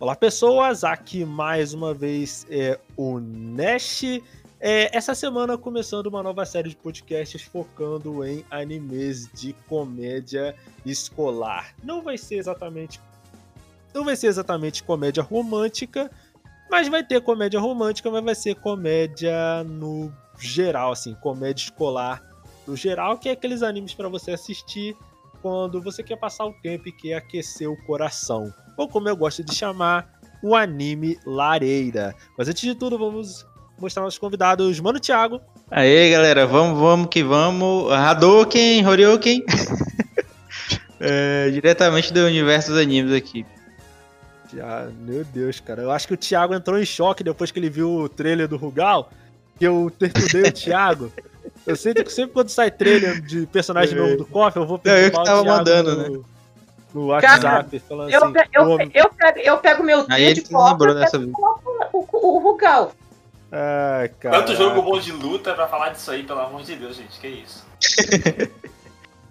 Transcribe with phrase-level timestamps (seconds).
[0.00, 0.84] Olá, pessoas.
[0.84, 4.04] Aqui mais uma vez é o Nash.
[4.60, 10.54] É, essa semana começando uma nova série de podcasts focando em animes de comédia
[10.86, 11.74] escolar.
[11.82, 13.00] Não vai ser exatamente
[13.92, 16.08] não vai ser exatamente comédia romântica,
[16.70, 22.22] mas vai ter comédia romântica, mas vai ser comédia no geral, assim, comédia escolar
[22.68, 24.96] no geral, que é aqueles animes para você assistir
[25.42, 28.54] quando você quer passar o tempo e quer aquecer o coração.
[28.78, 30.08] Ou como eu gosto de chamar,
[30.40, 32.14] o anime lareira.
[32.38, 33.44] Mas antes de tudo, vamos
[33.78, 34.78] mostrar nossos convidados.
[34.78, 35.40] Mano Thiago.
[35.68, 37.92] Aí, galera, vamos, vamos que vamos.
[37.92, 39.44] Hadouken, Horyuken.
[41.00, 43.44] é, diretamente do universo dos animes aqui.
[44.62, 45.82] Ah, meu Deus, cara.
[45.82, 48.56] Eu acho que o Thiago entrou em choque depois que ele viu o trailer do
[48.56, 49.10] Rugal.
[49.58, 51.12] Que eu terminei o Thiago.
[51.66, 54.00] Eu sempre, sempre quando sai trailer de personagem é.
[54.00, 55.18] novo do KOF, eu vou perguntar.
[55.18, 56.24] Eu que tava mandando, no, né?
[56.94, 58.34] No WhatsApp, Cara, falando eu, assim.
[58.52, 61.18] Eu, eu, eu, pego, eu pego meu dedo de lembrou dessa.
[61.18, 62.92] O, o, o Rugal.
[63.50, 67.18] Ai, Tanto jogo bom de luta pra falar disso aí, pelo amor de Deus, gente.
[67.18, 67.66] Que isso.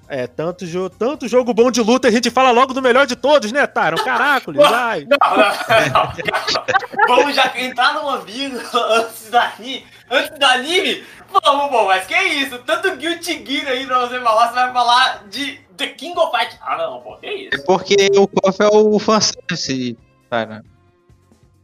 [0.10, 3.16] É, tanto, jo tanto jogo bom de luta, a gente fala logo do melhor de
[3.16, 3.98] todos, né, Tyron?
[3.98, 5.06] Caracoles, vai!
[5.06, 9.86] Não, não, não, Vamos já entrar no amigo antes da anime.
[10.10, 11.04] Antes da anime?
[11.30, 12.58] Vamos, bom, mas que isso?
[12.60, 16.58] Tanto Guilty Gear aí pra você falar, você vai falar de The King of Fight.
[16.62, 17.56] Ah, não, pô, que isso?
[17.56, 19.98] É porque o KOF é o fanservice,
[20.30, 20.64] cara.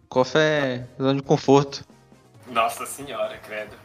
[0.06, 1.86] O KOF é zona de conforto.
[2.48, 3.76] Nossa senhora, credo.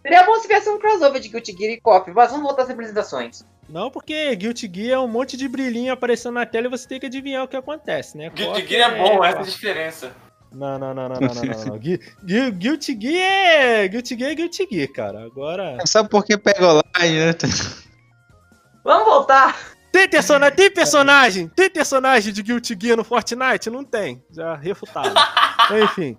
[0.00, 2.70] Seria bom se tivesse um crossover de Guilty Gear e KOF, mas vamos voltar às
[2.70, 3.44] apresentações.
[3.68, 7.00] Não, porque Guilty Gear é um monte de brilhinho aparecendo na tela e você tem
[7.00, 8.30] que adivinhar o que acontece, né?
[8.30, 10.12] Guilty Gear é bom, essa é a diferença.
[10.52, 11.78] Não, não, não, não, não, não, não.
[11.78, 13.88] Guilty Gear é.
[13.88, 15.24] Guilty Gear é Guilty Gear, cara.
[15.24, 15.78] Agora.
[15.84, 17.34] Sabe por que pega online, né?
[18.84, 19.56] Vamos voltar!
[19.96, 23.70] Tem personagem, tem personagem, tem personagem de Guilty Gear no Fortnite?
[23.70, 24.22] Não tem.
[24.30, 25.14] Já refutado.
[25.82, 26.16] Enfim.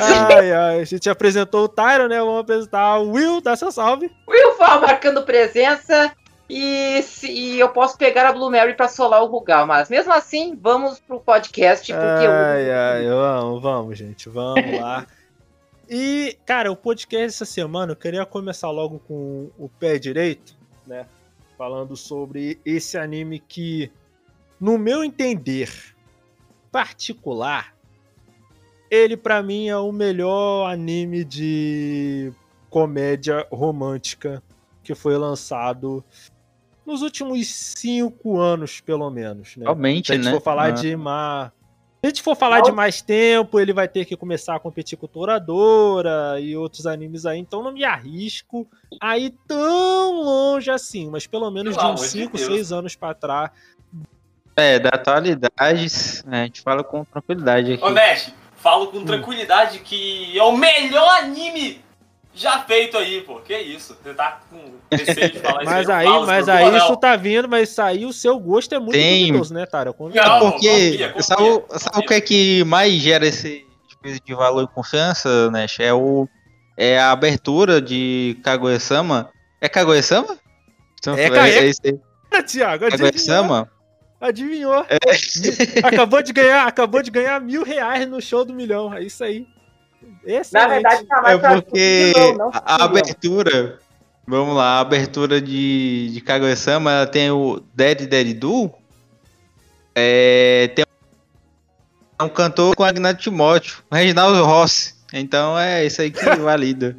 [0.00, 2.18] Ai, ai, a gente apresentou o Tyron, né?
[2.18, 4.10] Vamos apresentar o Will, dá seu salve.
[4.26, 6.10] Will foi marcando presença.
[6.48, 10.12] E, se, e eu posso pegar a Blue Mary pra solar o Rugal, mas mesmo
[10.12, 12.72] assim, vamos pro podcast, porque ai, eu...
[12.72, 15.06] ai, vamos, vamos, gente, vamos lá.
[15.90, 20.54] E, cara, o podcast essa semana, eu queria começar logo com o pé direito,
[20.86, 21.06] né?
[21.56, 23.90] Falando sobre esse anime que,
[24.60, 25.72] no meu entender
[26.70, 27.74] particular,
[28.90, 32.34] ele para mim é o melhor anime de
[32.68, 34.42] comédia romântica
[34.82, 36.04] que foi lançado
[36.88, 39.56] nos últimos cinco anos, pelo menos.
[39.56, 39.64] Né?
[39.64, 40.32] Realmente, Se a gente né?
[40.32, 40.70] for falar ah.
[40.70, 41.52] de uma.
[42.00, 44.96] Se a gente for falar de mais tempo, ele vai ter que começar a competir
[44.96, 48.68] com Toradora e outros animes aí, então não me arrisco
[49.00, 53.50] a ir tão longe assim, mas pelo menos de uns 5, 6 anos para trás.
[54.54, 55.88] É, da atualidade,
[56.24, 57.84] né, a gente fala com tranquilidade aqui.
[57.84, 61.80] Ô, Nash, falo com tranquilidade que é o melhor anime
[62.38, 63.40] já feito aí, pô.
[63.40, 63.96] Que isso?
[64.02, 64.58] Você tá com
[64.90, 66.06] receio de falar mas isso aí?
[66.06, 69.26] Falo, mas aí isso tá vindo, mas isso aí o seu gosto é muito Tem...
[69.26, 69.94] duvidoso, né, Tara?
[69.98, 71.78] Não, é porque confia, confia, sabe, confia.
[71.78, 75.66] sabe o que é que mais gera esse espécie de valor e confiança, né?
[75.80, 76.28] É o
[76.76, 79.30] é a abertura de Kaguya-sama.
[79.60, 80.38] É Kaguya-sama?
[81.00, 83.68] Então, é, é, é, é, Tiago, Kaguya-sama?
[84.20, 84.84] Adivinhou.
[84.88, 84.98] É.
[85.86, 88.94] Acabou de ganhar, acabou de ganhar mil reais no show do milhão.
[88.94, 89.46] É isso aí.
[90.24, 90.52] Excelente.
[90.52, 93.78] Na verdade, tá mais é porque não, a, a abertura,
[94.26, 98.72] vamos lá, a abertura de, de Kaguya-sama, ela tem o Dead Dead Do,
[99.94, 100.84] é, tem
[102.20, 104.94] um cantor com Agnaldo Timóteo, Reginaldo Rossi.
[105.12, 106.96] Então é isso aí que valida.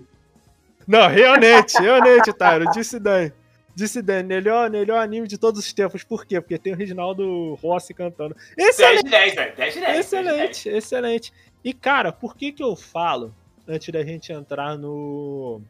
[0.88, 3.32] Não, realmente, realmente, Tyro, disse Dan.
[3.76, 6.04] Disse Dan, melhor, melhor anime de todos os tempos.
[6.04, 6.42] Por quê?
[6.42, 8.36] Porque tem o Reginaldo Rossi cantando.
[8.58, 9.10] Excelente!
[9.10, 11.34] 10 10, 10 10, excelente, 10 excelente.
[11.64, 13.34] E, cara, por que que eu falo,
[13.68, 15.62] antes da gente entrar no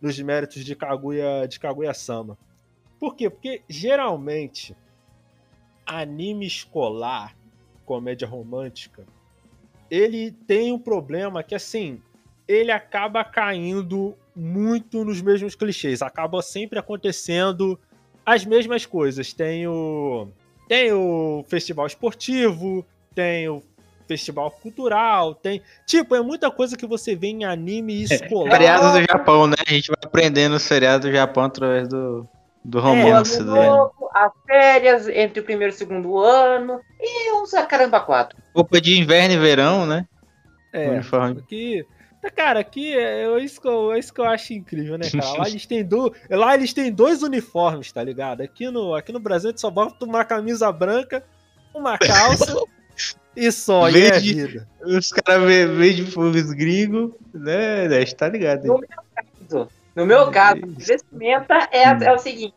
[0.00, 2.38] nos méritos de Kaguya, de Kaguya-sama?
[2.98, 3.28] Por quê?
[3.30, 4.76] Porque, geralmente,
[5.86, 7.36] anime escolar,
[7.84, 9.04] comédia romântica,
[9.90, 12.00] ele tem um problema que, assim,
[12.46, 16.02] ele acaba caindo muito nos mesmos clichês.
[16.02, 17.78] Acaba sempre acontecendo
[18.24, 19.32] as mesmas coisas.
[19.32, 20.28] Tem o,
[20.68, 22.84] tem o festival esportivo,
[23.14, 23.62] tem o
[24.08, 25.62] festival cultural, tem.
[25.86, 28.50] Tipo, é muita coisa que você vê em anime escolar.
[28.50, 29.56] Feriados do Japão, né?
[29.64, 32.26] A gente vai aprendendo os feriados do Japão através do,
[32.64, 33.38] do romance.
[33.38, 36.80] É, novo, as férias entre o primeiro e o segundo ano.
[36.98, 38.38] E uns caramba quatro.
[38.54, 40.06] Roupa de inverno e verão, né?
[40.72, 40.88] É.
[40.88, 41.40] Uniforme.
[41.40, 41.84] Aqui.
[42.34, 45.38] Cara, aqui é, é, isso que eu, é isso que eu acho incrível, né, cara?
[45.38, 48.40] Lá eles têm, do, lá eles têm dois uniformes, tá ligado?
[48.40, 51.22] Aqui no, aqui no Brasil a gente só bota uma camisa branca,
[51.72, 52.54] uma calça
[53.38, 54.68] E só, e é vida.
[54.82, 57.86] Os caras vendem os gringos, né?
[57.86, 58.66] né tá ligado?
[58.66, 62.54] No meu caso, no meu caso, vestimenta é, é o seguinte: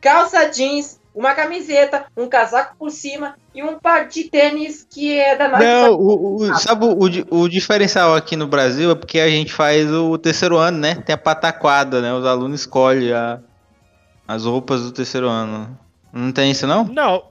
[0.00, 5.36] calça jeans, uma camiseta, um casaco por cima e um par de tênis que é
[5.36, 5.62] da nossa.
[5.62, 9.92] Não, o, o, sabe o, o diferencial aqui no Brasil é porque a gente faz
[9.92, 10.94] o terceiro ano, né?
[10.94, 12.14] Tem a pataquada, né?
[12.14, 13.40] Os alunos escolhem a,
[14.26, 15.78] as roupas do terceiro ano.
[16.10, 16.84] Não tem isso, não?
[16.84, 17.24] Não.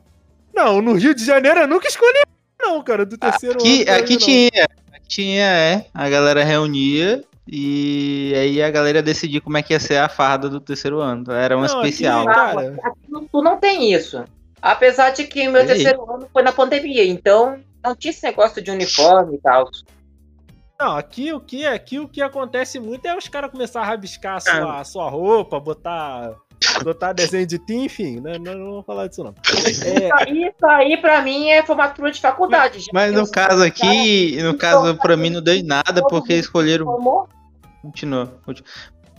[0.54, 2.27] Não, no Rio de Janeiro eu nunca escolhi,
[2.68, 4.00] não, cara, do terceiro aqui, ano.
[4.00, 4.68] Aqui tinha.
[4.94, 5.86] Aqui tinha, é.
[5.94, 10.50] A galera reunia e aí a galera decidiu como é que ia ser a farda
[10.50, 11.32] do terceiro ano.
[11.32, 12.28] Era uma não, especial.
[12.28, 12.76] Aqui, cara...
[12.84, 14.24] aqui tu não tem isso.
[14.62, 18.70] Apesar de que meu terceiro ano foi na pandemia, então não tinha esse negócio de
[18.70, 19.70] uniforme e tal.
[20.80, 24.36] Não, aqui o que aqui o que acontece muito é os caras começar a rabiscar
[24.36, 26.36] a sua, a sua roupa, botar
[26.84, 28.38] botar desenho de ti, enfim, né?
[28.40, 29.34] Não, não vou falar disso não.
[29.86, 30.32] É...
[30.32, 32.86] Isso aí pra mim é formatura de faculdade.
[32.94, 36.86] Mas no caso aqui, no caso pra mim não deu nada porque escolheram
[37.82, 38.34] Continua.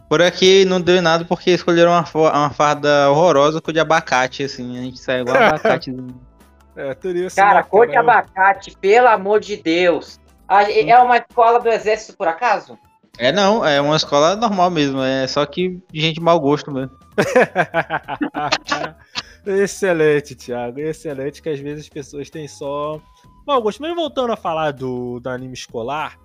[0.08, 4.78] Por aqui não deu nada porque escolheram uma, uma farda horrorosa com de abacate, assim.
[4.78, 5.94] A gente sai igual abacate.
[6.76, 10.18] é, teria Cara, cor de abacate, pelo amor de Deus.
[10.48, 12.78] É uma escola do exército, por acaso?
[13.18, 16.96] É não, é uma escola normal mesmo, é só que gente mau gosto mesmo.
[19.44, 23.00] excelente, Thiago, excelente que às vezes as pessoas têm só
[23.44, 23.82] mau gosto.
[23.82, 26.16] Mas voltando a falar do, do anime escolar,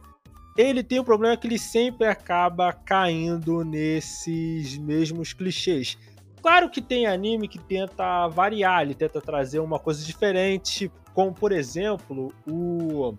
[0.55, 5.97] ele tem um problema que ele sempre acaba caindo nesses mesmos clichês.
[6.43, 11.51] Claro que tem anime que tenta variar, ele tenta trazer uma coisa diferente, como por
[11.51, 13.15] exemplo o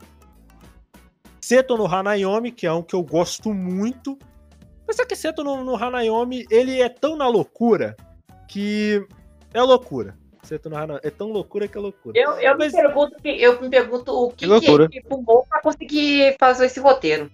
[1.45, 4.19] Seto no Hanayomi, que é um que eu gosto muito.
[4.89, 7.95] Mas é que Seto no, no Hanayomi, ele é tão na loucura
[8.49, 9.07] que
[9.53, 10.17] é loucura.
[10.43, 12.19] Seto no Hanayomi é tão loucura que é loucura.
[12.19, 12.73] Eu, eu, Mas...
[12.73, 16.81] me, pergunto, eu me pergunto o que, que, que ele fumou pra conseguir fazer esse
[16.81, 17.31] roteiro.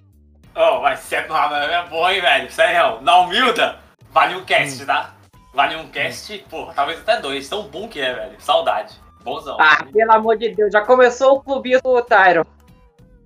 [0.57, 2.51] Oh, mas Seto no Hanayomi é bom, hein, velho?
[2.51, 3.79] Sério, na humilda,
[4.11, 4.87] vale um cast, hum.
[4.87, 5.15] tá?
[5.55, 6.49] Vale um cast, hum.
[6.51, 7.49] pô, talvez até dois.
[7.49, 8.41] Tão bom que é, velho.
[8.41, 8.93] Saudade.
[9.23, 9.57] Bonzão.
[9.61, 12.45] Ah, pelo amor de Deus, já começou o clubismo do Tyron.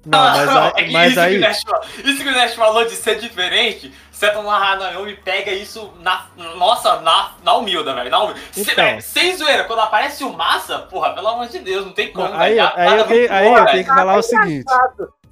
[0.05, 1.35] Não, mas, não, é mas isso aí.
[1.35, 1.63] Que Nash,
[2.05, 6.27] isso que o Nash falou de ser diferente, Seto no Hanayomi pega isso na.
[6.57, 8.11] Nossa, na, na humilda, velho.
[8.11, 8.41] Na humilda.
[8.57, 9.01] Então.
[9.01, 12.29] sem zoeira, quando aparece o massa, porra, pelo amor de Deus, não tem como.
[12.29, 14.65] Não, aí, aí, eu, tenho, aí eu tenho que falar o seguinte.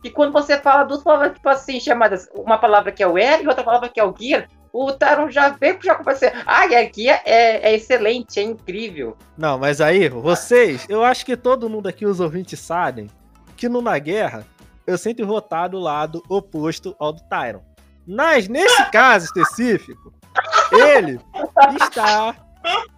[0.02, 3.44] E quando você fala duas palavras, tipo assim, chamadas, uma palavra que é o L
[3.44, 6.74] e outra palavra que é o Gear, o Taron já veio já começou Ah, e
[6.74, 9.16] a guia é, é, excelente, é incrível.
[9.38, 13.08] Não, mas aí, vocês, eu acho que todo mundo aqui, os ouvintes, sabem
[13.56, 14.44] que numa guerra
[14.86, 17.62] eu sempre votar do lado oposto ao do Tyron.
[18.06, 20.12] Mas nesse caso específico,
[20.72, 21.20] ele
[21.80, 22.34] está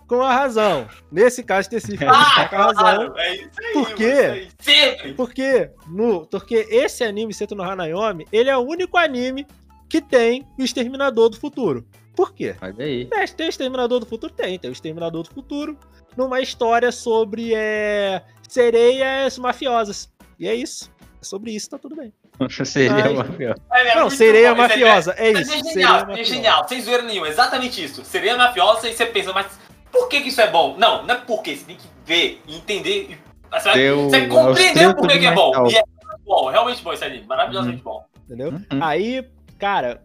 [0.06, 0.88] com a razão.
[1.10, 3.18] Nesse caso específico, ele está com a razão.
[3.18, 4.48] É isso aí, Por quê?
[4.58, 5.14] Sempre.
[5.14, 9.46] Porque, no, porque esse anime, Seto no Hanayomi, ele é o único anime
[9.88, 11.86] que tem o Exterminador do Futuro.
[12.16, 12.54] Por quê?
[12.62, 13.08] Olha aí.
[13.12, 14.32] É, tem o Exterminador do Futuro?
[14.32, 14.58] Tem.
[14.58, 15.78] Tem o Exterminador do Futuro
[16.16, 20.12] numa história sobre é, sereias mafiosas.
[20.38, 20.94] E é isso
[21.24, 22.12] sobre isso, tá tudo bem.
[22.64, 23.62] sereia mafiosa.
[23.70, 25.52] É, não, sereia bom, mafiosa, é, é, isso.
[25.52, 28.04] É genial, é genial, sem zoeira nenhuma, exatamente isso.
[28.04, 29.58] Sereia mafiosa, e você pensa, mas
[29.90, 30.76] por que, que isso é bom?
[30.78, 33.18] Não, não é porque, você tem que ver, entender,
[33.50, 35.68] você vai, Deu, você vai compreender o porquê que é bom.
[35.68, 35.82] E é
[36.24, 37.84] bom, realmente bom esse anime, maravilhosamente uhum.
[37.84, 38.04] bom.
[38.24, 38.48] Entendeu?
[38.50, 38.82] Uhum.
[38.82, 39.24] Aí,
[39.58, 40.02] cara,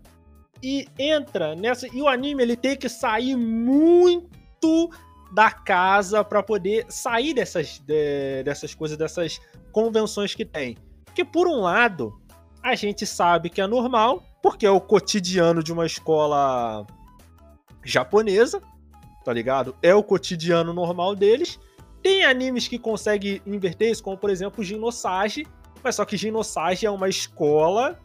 [0.62, 1.88] e entra nessa.
[1.88, 4.90] E o anime ele tem que sair muito
[5.32, 9.40] da casa para poder sair dessas, de, dessas coisas, dessas
[9.72, 10.78] convenções que tem.
[11.20, 12.18] Porque, por um lado,
[12.64, 16.88] a gente sabe que é normal, porque é o cotidiano de uma escola
[17.84, 18.62] japonesa,
[19.26, 19.76] tá ligado?
[19.82, 21.60] É o cotidiano normal deles.
[22.02, 25.46] Tem animes que conseguem inverter isso, como por exemplo Ginosage,
[25.84, 28.00] mas só que Ginosage é uma escola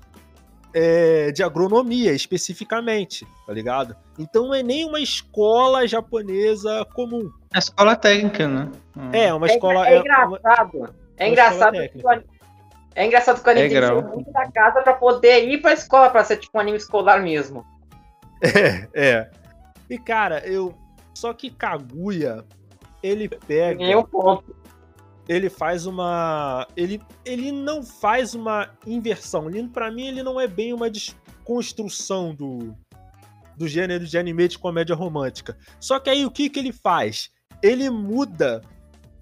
[0.74, 3.94] é, de agronomia, especificamente, tá ligado?
[4.18, 7.30] Então não é nem uma escola japonesa comum.
[7.54, 8.72] É escola técnica, né?
[9.12, 9.88] É, uma escola.
[9.88, 10.78] É, é, é engraçado.
[10.78, 12.02] Uma, é engraçado que
[12.94, 15.72] é engraçado que o anime é tem que muito da casa pra poder ir pra
[15.72, 17.64] escola, pra ser tipo um anime escolar mesmo.
[18.42, 19.30] É, é.
[19.88, 20.74] E cara, eu.
[21.14, 22.44] Só que Kaguya,
[23.02, 23.82] ele pega.
[23.82, 24.54] Em um ponto.
[25.28, 26.66] Ele faz uma.
[26.76, 29.46] Ele, ele não faz uma inversão.
[29.72, 32.76] Pra mim, ele não é bem uma desconstrução do,
[33.56, 35.56] do gênero de anime de comédia romântica.
[35.80, 37.30] Só que aí o que, que ele faz?
[37.62, 38.60] Ele muda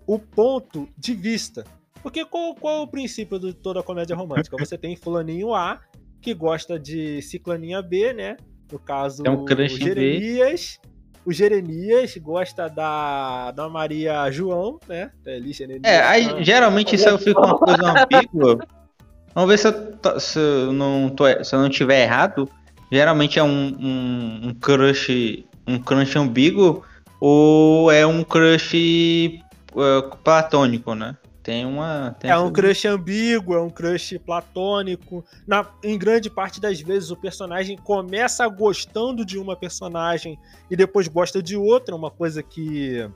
[0.06, 1.64] o ponto de vista.
[2.02, 4.56] Porque qual, qual é o princípio de toda comédia romântica?
[4.58, 5.80] Você tem fulaninho A,
[6.20, 8.36] que gosta de ciclaninha B, né?
[8.70, 10.80] No caso, é um Jeremias.
[11.24, 15.10] o Jeremias gosta da, da Maria João, né?
[15.84, 18.58] É, aí geralmente isso eu fico uma coisa ambígua.
[19.34, 22.48] Vamos ver se eu, se eu não tô, se eu não tiver errado.
[22.90, 26.82] Geralmente é um, um, um crush um crush ambíguo
[27.20, 29.40] ou é um crush
[29.74, 31.16] uh, platônico, né?
[31.42, 32.14] Tem uma.
[32.20, 35.24] Tem é um crush ambíguo, é um crush platônico.
[35.46, 40.38] Na, em grande parte das vezes o personagem começa gostando de uma personagem
[40.70, 43.08] e depois gosta de outra, uma coisa que.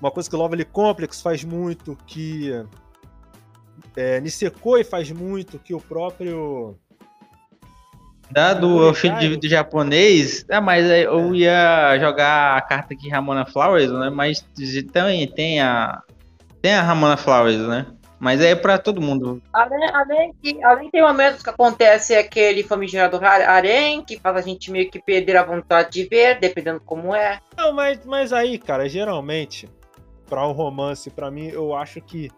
[0.00, 2.52] Uma coisa que o Lovely Complex faz muito, que.
[3.94, 6.74] É, Nisekoi faz muito, que o próprio.
[8.30, 13.90] Dado o estilo de japonês, é, mas eu ia jogar a carta aqui Ramona Flowers,
[13.90, 14.10] né?
[14.10, 14.46] Mas
[14.92, 16.02] também tem a,
[16.60, 17.86] tem a Ramona Flowers, né?
[18.18, 19.40] Mas é para todo mundo.
[19.52, 24.72] Além, além, que, além tem momentos que acontece aquele famigerado harém, que faz a gente
[24.72, 27.38] meio que perder a vontade de ver, dependendo como é.
[27.56, 29.68] Não, mas, mas aí, cara, geralmente,
[30.28, 32.28] para um romance, para mim, eu acho que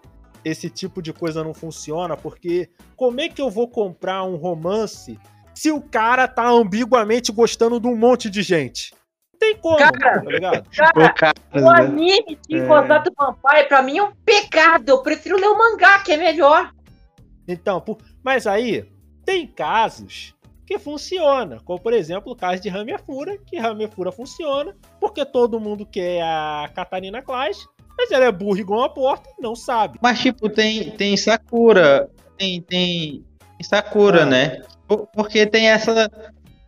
[0.44, 5.18] esse tipo de coisa não funciona, porque como é que eu vou comprar um romance
[5.54, 8.92] se o cara tá ambiguamente gostando de um monte de gente?
[9.40, 10.68] Tem como, cara, tá ligado?
[11.16, 11.80] Cara, o né?
[11.80, 12.66] anime de é.
[12.66, 14.90] Contato Vampire, pra mim, é um pecado.
[14.90, 16.70] Eu prefiro ler o mangá, que é melhor.
[17.48, 17.82] Então,
[18.22, 18.86] mas aí,
[19.24, 20.34] tem casos
[20.66, 25.84] que funciona, como por exemplo o caso de Ramefura, que Ramefura funciona porque todo mundo
[25.84, 27.66] quer a Catarina Clash,
[27.98, 29.98] mas ela é burra igual uma porta e não sabe.
[30.00, 33.24] Mas tipo, tem, tem Sakura, tem, tem
[33.60, 34.26] Sakura, ah.
[34.26, 34.62] né?
[35.12, 36.08] Porque tem essa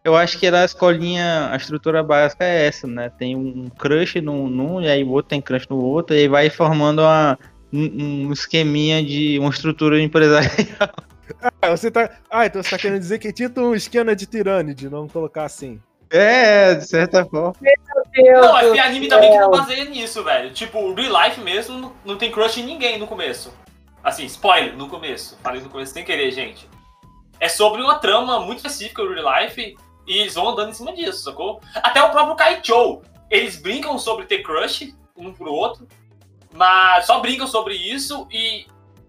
[0.04, 3.11] eu acho que a escolinha, a estrutura básica é essa, né?
[3.11, 6.28] Tem um crush num, num e aí o outro tem crush no outro, e aí
[6.28, 7.38] vai formando uma,
[7.73, 10.50] um, um esqueminha de uma estrutura empresarial.
[11.62, 12.11] Ah, você tá.
[12.30, 15.80] Ah, então você tá querendo dizer que tinha um esquema de tirâmide, não colocar assim.
[16.11, 17.54] É, de certa forma.
[17.59, 17.73] Meu
[18.12, 20.50] Deus não, mas tem anime também que não baseia nisso, velho.
[20.52, 23.52] Tipo, o Real Life mesmo não, não tem crush em ninguém no começo.
[24.04, 25.38] Assim, spoiler, no começo.
[25.42, 26.68] Falei no começo sem querer, gente.
[27.40, 29.75] É sobre uma trama muito específica do Real Life
[30.06, 31.61] e eles vão andando em cima disso, sacou?
[31.76, 33.02] Até o próprio Kaichou.
[33.30, 35.87] Eles brincam sobre ter crush um pro outro,
[36.52, 38.66] mas só brincam sobre isso e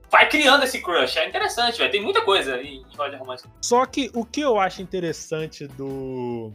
[0.09, 1.17] vai criando esse crush.
[1.17, 1.91] É interessante, velho.
[1.91, 3.49] Tem muita coisa em história romântica.
[3.61, 6.53] Só que o que eu acho interessante do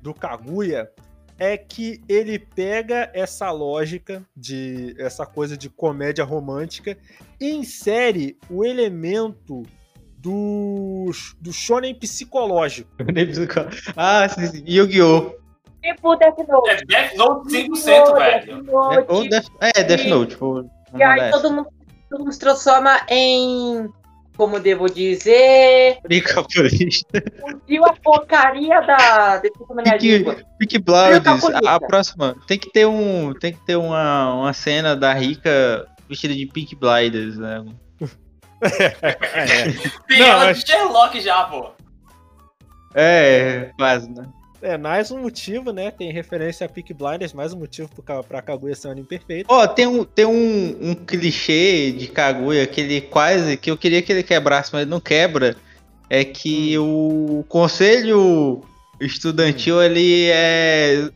[0.00, 0.92] do Kaguya
[1.38, 6.96] é que ele pega essa lógica de essa coisa de comédia romântica
[7.40, 9.62] e insere o elemento
[10.26, 12.90] do, do shonen psicológico.
[13.96, 14.64] ah, sim, sim.
[14.66, 15.36] Yu-Gi-Oh!
[15.82, 16.70] Tipo Death Note.
[16.70, 18.62] É Death Note 100%, velho.
[18.62, 19.28] Death Note.
[19.28, 20.30] Death, é, Death Note.
[20.32, 21.68] Tipo, e aí todo mundo,
[22.10, 23.88] todo mundo se transforma em
[24.36, 25.98] como devo dizer.
[26.02, 27.22] Bricaporista.
[27.68, 29.40] Viu a porcaria da.
[30.58, 32.36] Pique, Blinders, a, a próxima.
[32.48, 33.32] Tem que ter um.
[33.32, 37.64] Tem que ter uma, uma cena da Rica vestida de Pink Blinders, né?
[38.62, 39.72] É.
[40.08, 40.64] Tem não, ela mas...
[40.64, 41.70] de Sherlock já, pô.
[42.94, 44.26] É, quase, né?
[44.62, 45.90] É, mais um motivo, né?
[45.90, 49.46] Tem referência a Peak Blinders, mais um motivo pra, pra Kaguya ser um anime perfeito.
[49.48, 53.56] Ó, oh, tem, um, tem um, um clichê de Kaguya que ele quase.
[53.56, 55.56] que eu queria que ele quebrasse, mas não quebra.
[56.08, 57.40] É que hum.
[57.40, 58.62] o conselho
[59.00, 61.10] estudantil, ele é.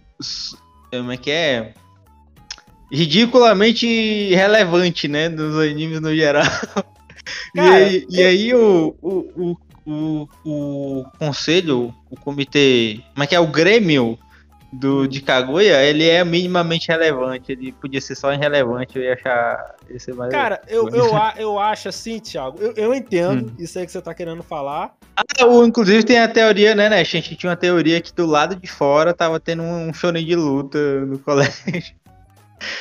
[0.90, 1.72] Como é que é?
[2.92, 5.28] Ridiculamente relevante, né?
[5.28, 6.44] Nos animes no geral.
[7.54, 8.06] Cara, e aí, eu...
[8.10, 9.56] e aí o, o,
[9.86, 13.40] o, o, conselho, o comitê, como é que é?
[13.40, 14.18] O Grêmio
[14.72, 17.52] do, de Kaguya, ele é minimamente relevante.
[17.52, 20.30] Ele podia ser só irrelevante, eu ia achar esse mais.
[20.30, 23.54] Cara, eu, eu, eu acho assim, Thiago, eu, eu entendo hum.
[23.58, 24.94] isso aí que você tá querendo falar.
[25.16, 27.00] Ah, o, inclusive tem a teoria, né, né?
[27.00, 30.36] A gente tinha uma teoria que do lado de fora tava tendo um shonen de
[30.36, 31.98] luta no colégio.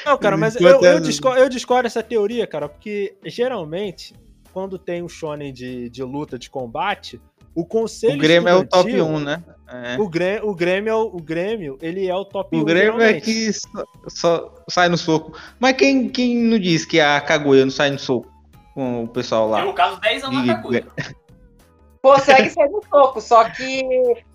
[0.06, 4.14] Não, cara, mas eu, eu, discordo, eu discordo dessa teoria, cara, porque geralmente
[4.54, 7.22] quando tem um shonen de, de luta, de combate,
[7.56, 8.16] o conselho.
[8.16, 9.44] O Grêmio é o top 1, né?
[9.68, 9.98] É.
[10.00, 12.62] O, Grêmio, o, Grêmio é o, Grêmio, ele é o top o 1.
[12.62, 15.38] O Grêmio é que só, só, sai no soco.
[15.60, 18.28] Mas quem, quem não diz que a Kaguya não sai no soco
[18.74, 19.64] com o pessoal lá?
[19.64, 20.88] No caso, 10 anos na Kaguya.
[22.02, 23.84] Consegue sair no soco, só que,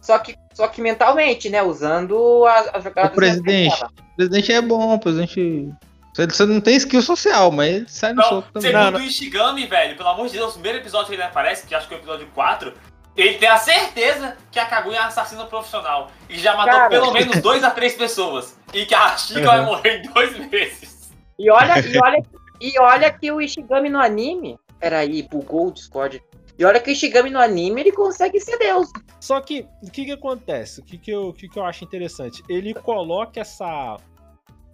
[0.00, 1.62] só que, só que mentalmente, né?
[1.62, 3.12] Usando as, as jogadas.
[3.12, 5.72] O presidente, o presidente é bom, o presidente
[6.14, 8.70] você não tem skill social, mas ele sai no não, soco também.
[8.70, 11.66] Segundo não, o Ishigami, velho, pelo amor de Deus, o primeiro episódio que ele aparece,
[11.66, 12.72] que acho que é o episódio 4,
[13.16, 16.10] ele tem a certeza que a Kaguya é uma assassina profissional.
[16.28, 16.88] E já matou Cara.
[16.88, 18.56] pelo menos dois a três pessoas.
[18.72, 19.46] E que a Chica uhum.
[19.46, 21.12] vai morrer em dois meses.
[21.38, 22.22] E olha, e olha,
[22.60, 24.58] e olha que o Ishigami no anime.
[24.78, 26.22] Peraí, bugou o Discord.
[26.58, 28.88] E olha que o Shigami no anime ele consegue ser Deus.
[29.20, 30.80] Só que o que, que acontece?
[30.80, 32.42] O que, que, eu, o que, que eu acho interessante?
[32.48, 33.96] Ele coloca essa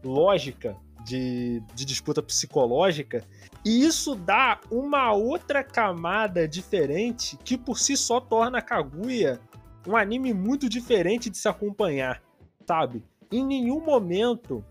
[0.04, 3.24] lógica de, de disputa psicológica
[3.64, 9.40] e isso dá uma outra camada diferente que por si só torna Kaguya
[9.86, 12.22] um anime muito diferente de se acompanhar,
[12.66, 13.04] sabe?
[13.32, 14.64] Em nenhum momento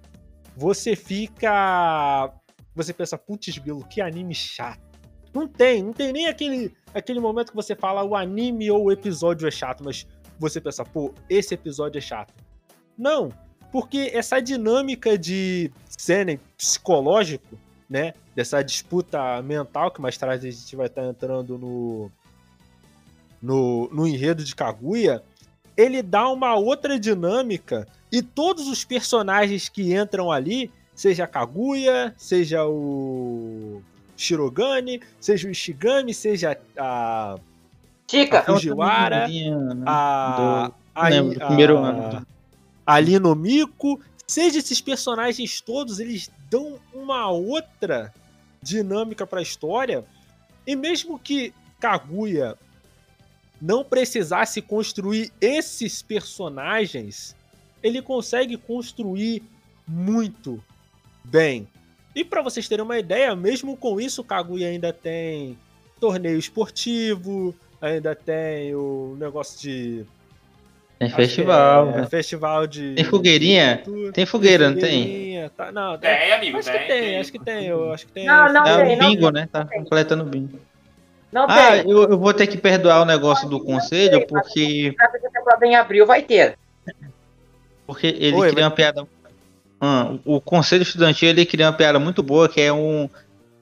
[0.55, 2.33] você fica.
[2.75, 4.79] Você pensa, putz, Bilo, que anime chato.
[5.33, 8.91] Não tem, não tem nem aquele, aquele momento que você fala o anime ou o
[8.91, 10.07] episódio é chato, mas
[10.39, 12.33] você pensa, pô, esse episódio é chato.
[12.98, 13.29] Não,
[13.71, 17.57] porque essa dinâmica de cena psicológico,
[17.89, 22.11] né, dessa disputa mental que mais tarde a gente vai estar entrando no,
[23.41, 25.23] no, no enredo de Kaguya,
[25.75, 32.13] ele dá uma outra dinâmica e todos os personagens que entram ali, seja a Kaguya,
[32.17, 33.81] seja o
[34.17, 37.38] Shirogane, seja o Ishigami, seja a.
[38.09, 38.39] Chica!
[38.39, 39.27] A Fujiwara,
[39.85, 40.71] a.
[40.93, 42.25] A, a, primeiro ano.
[42.89, 48.12] A Lino Miko, seja esses personagens todos, eles dão uma outra
[48.63, 50.03] dinâmica para a história.
[50.65, 52.58] E mesmo que Kaguya
[53.62, 57.36] não precisasse construir esses personagens,
[57.84, 59.43] ele consegue construir
[59.88, 60.60] muito
[61.24, 61.67] bem.
[62.15, 65.55] E para vocês terem uma ideia, mesmo com isso, Kaguya ainda tem
[66.00, 70.08] torneio esportivo, ainda tem o negócio de.
[71.00, 71.98] Tem festival.
[71.98, 72.94] É, festival de.
[72.94, 73.82] Tem fogueirinha?
[73.86, 75.50] De tem fogueira, não tem?
[75.56, 76.58] Tá, não, tem, tem amigo.
[76.58, 77.65] Acho tem, que tem, tem, acho que tem.
[77.68, 78.25] Eu acho que tem.
[78.25, 79.48] Não, não, é tem, o bingo, não né?
[79.50, 80.60] Tá completando o bingo.
[81.32, 84.94] Não ah, eu, eu, vou ter que perdoar o negócio do conselho, porque.
[85.63, 86.58] Em abril vai ter.
[87.88, 89.08] Porque ele Oi, cria uma piada.
[89.82, 93.10] Hum, o conselho estudantil ele cria uma piada muito boa, que é um.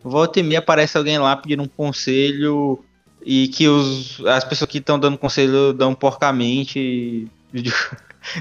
[0.02, 2.84] Volta e meia aparece alguém lá pedindo um conselho
[3.30, 7.28] e que os, as pessoas que estão dando conselho dão porcamente e,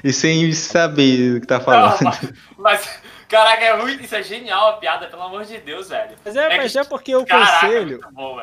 [0.05, 2.00] e sem saber o que tá falando.
[2.00, 5.89] Não, mas, mas, caraca, é muito, isso é genial a piada, pelo amor de Deus,
[5.89, 6.15] velho.
[6.25, 8.00] Mas é, é mas que, é porque o caraca, conselho.
[8.00, 8.41] É bom,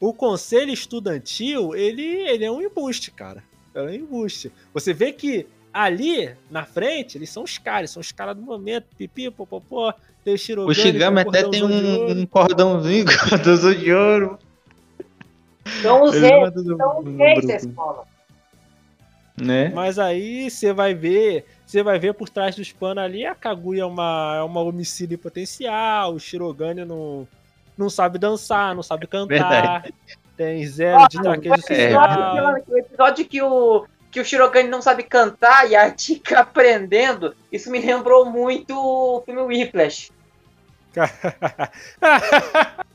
[0.00, 3.40] o conselho estudantil, ele, ele é um embuste, cara.
[3.72, 4.50] É um embuste.
[4.74, 8.86] Você vê que ali na frente, eles são os caras, são os caras do momento,
[8.98, 9.94] pipi, popopó,
[10.24, 10.72] tem o Shirogane.
[10.72, 14.38] O Shigami até tem um, um cordãozinho, cordãozinho de ouro.
[15.82, 18.04] São os reis, são os reis da escola.
[19.40, 19.70] Né?
[19.74, 23.82] Mas aí você vai ver, você vai ver por trás dos panos ali, a Kaguya
[23.82, 27.26] é uma, é uma homicídio potencial, o Shirogane não,
[27.76, 29.94] não sabe dançar, não sabe cantar, Verdade.
[30.36, 32.54] tem zero de traquejo social.
[32.68, 37.70] O episódio que o, que o Shirogane não sabe cantar e a Tika aprendendo, isso
[37.70, 40.10] me lembrou muito o filme Whiplash.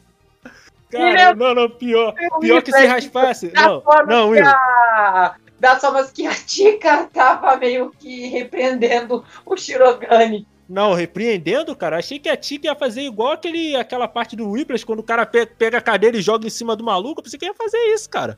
[0.97, 2.13] Cara, não, não, pior.
[2.39, 3.51] Pior que se raspasse.
[3.53, 4.45] Não, não, Will.
[4.45, 10.47] A, das formas que a Tika tava meio que repreendendo o Shirogane.
[10.67, 11.97] Não, repreendendo, cara.
[11.97, 15.25] Achei que a Tika ia fazer igual aquele, aquela parte do Whiplash, quando o cara
[15.25, 17.19] pega, pega a cadeira e joga em cima do maluco.
[17.19, 18.37] Eu pensei que ia fazer isso, cara.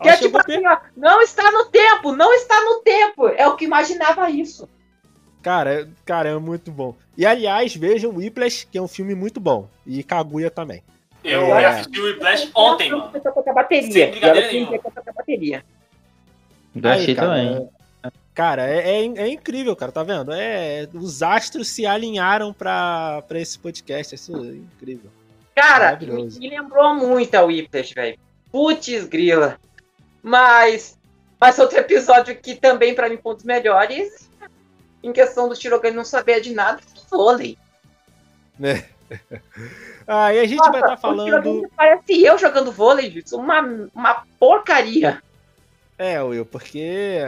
[0.00, 3.28] Que é tipo assim, ó, não está no tempo, não está no tempo.
[3.28, 4.68] É o que imaginava isso.
[5.42, 6.94] Cara, cara, é muito bom.
[7.16, 9.68] E aliás, vejam Whiplash, que é um filme muito bom.
[9.84, 10.82] E Kaguya também.
[11.24, 11.64] Eu é...
[11.64, 13.10] assisti o Whiplash ontem, mano.
[13.54, 13.92] Bateria.
[13.92, 14.78] Sem brincadeira nenhuma.
[15.14, 15.64] bateria.
[16.84, 17.68] achei também.
[18.34, 20.32] Cara, é, é, é, incrível, cara, tá vendo?
[20.32, 25.10] É, os astros se alinharam pra, pra esse podcast, isso é incrível.
[25.56, 28.16] Cara, me lembrou muito a Whiplash, velho.
[28.52, 29.58] Putz grila.
[30.22, 30.96] Mas,
[31.40, 34.30] mas outro episódio que também, para mim, foi dos melhores,
[35.02, 37.58] em questão do Shirogane não saber de nada, é vôlei.
[38.56, 38.84] Né?
[40.10, 41.68] Ah, e a gente Nossa, vai estar tá falando.
[41.76, 43.60] Parece eu jogando vôlei, isso uma,
[43.94, 45.22] uma porcaria.
[45.98, 47.20] É, Will, porque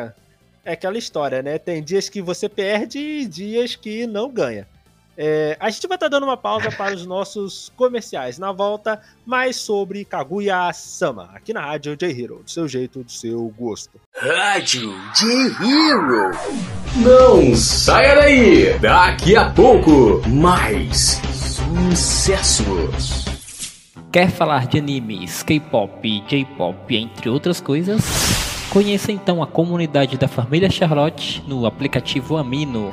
[0.65, 1.59] é aquela história, né?
[1.59, 4.67] Tem dias que você perde e dias que não ganha.
[5.15, 8.39] É, a gente vai estar tá dando uma pausa para os nossos comerciais.
[8.39, 14.01] Na volta, mais sobre Kaguya-sama, aqui na Rádio J-Hero, do seu jeito, do seu gosto.
[14.17, 16.31] Rádio J-Hero.
[16.97, 18.79] Não saia daí!
[18.79, 21.21] Daqui a pouco, mais
[21.71, 23.25] sucessos.
[24.11, 28.03] Quer falar de animes, K-pop, J-pop, entre outras coisas?
[28.71, 32.93] Conheça então a comunidade da família Charlotte no aplicativo Amino.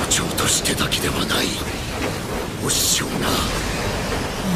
[0.08, 1.46] 徴としてだけではない
[2.64, 3.28] お師匠が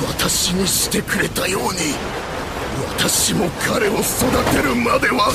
[0.09, 1.95] 私にしてくれたように
[2.97, 4.01] 私も彼を育
[4.51, 5.31] てるまでは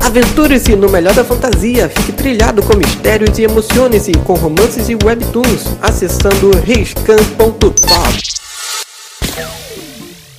[0.00, 5.78] Aventure-se no melhor da fantasia, fique trilhado com mistérios e emocione-se com romances e webtoons
[5.80, 7.72] acessando riscan.top.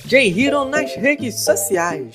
[0.04, 2.14] J-Hero nas redes sociais.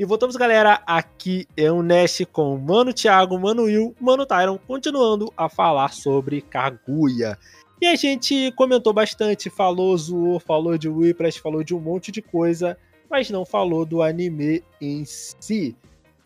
[0.00, 0.82] E voltamos, galera.
[0.86, 6.40] Aqui é o Nash com Mano Thiago, Mano Will, Mano Tyron, continuando a falar sobre
[6.40, 7.36] Kaguya.
[7.82, 12.22] E a gente comentou bastante, falou, zoou, falou de Whiplash, falou de um monte de
[12.22, 12.78] coisa,
[13.10, 15.76] mas não falou do anime em si.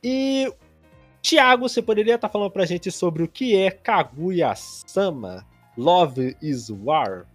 [0.04, 0.54] E
[1.20, 5.44] Thiago, você poderia estar falando pra gente sobre o que é Kaguya-sama?
[5.76, 7.26] Love is War?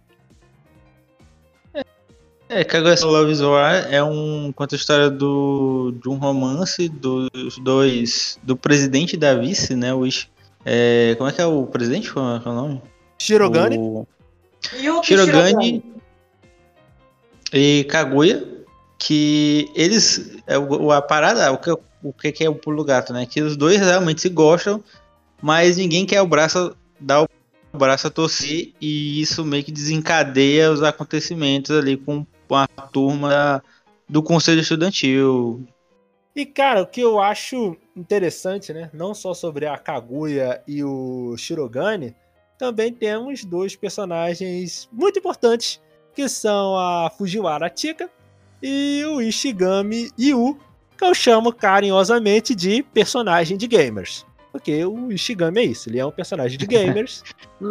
[2.52, 7.30] É, Kaguya-sama Love is War é um conta a história do, de um romance dos
[7.62, 9.94] dois do presidente da vice, né?
[9.94, 10.02] O,
[10.64, 12.12] é, como é que é o presidente?
[12.12, 12.82] Qual é o nome?
[13.20, 13.78] Shirogane.
[13.78, 14.04] O...
[15.04, 15.84] Shirogane
[17.52, 18.44] e Kaguya,
[18.98, 20.36] que eles.
[20.44, 21.70] É, a parada, o que,
[22.02, 23.26] o que é o pulo gato, né?
[23.26, 24.82] Que os dois realmente se gostam,
[25.40, 27.28] mas ninguém quer o braço dar o
[27.78, 33.62] braço a torcer e isso meio que desencadeia os acontecimentos ali com a turma
[34.08, 35.64] do conselho estudantil.
[36.34, 38.90] E cara, o que eu acho interessante, né?
[38.92, 42.14] Não só sobre a Kaguya e o Shirogane,
[42.58, 45.80] também temos dois personagens muito importantes,
[46.14, 48.10] que são a Fujiwara Chika
[48.62, 50.58] e o Ishigami Yu,
[50.96, 54.26] que eu chamo carinhosamente de personagem de gamers.
[54.52, 57.22] Porque o Ishigami é isso, ele é um personagem de gamers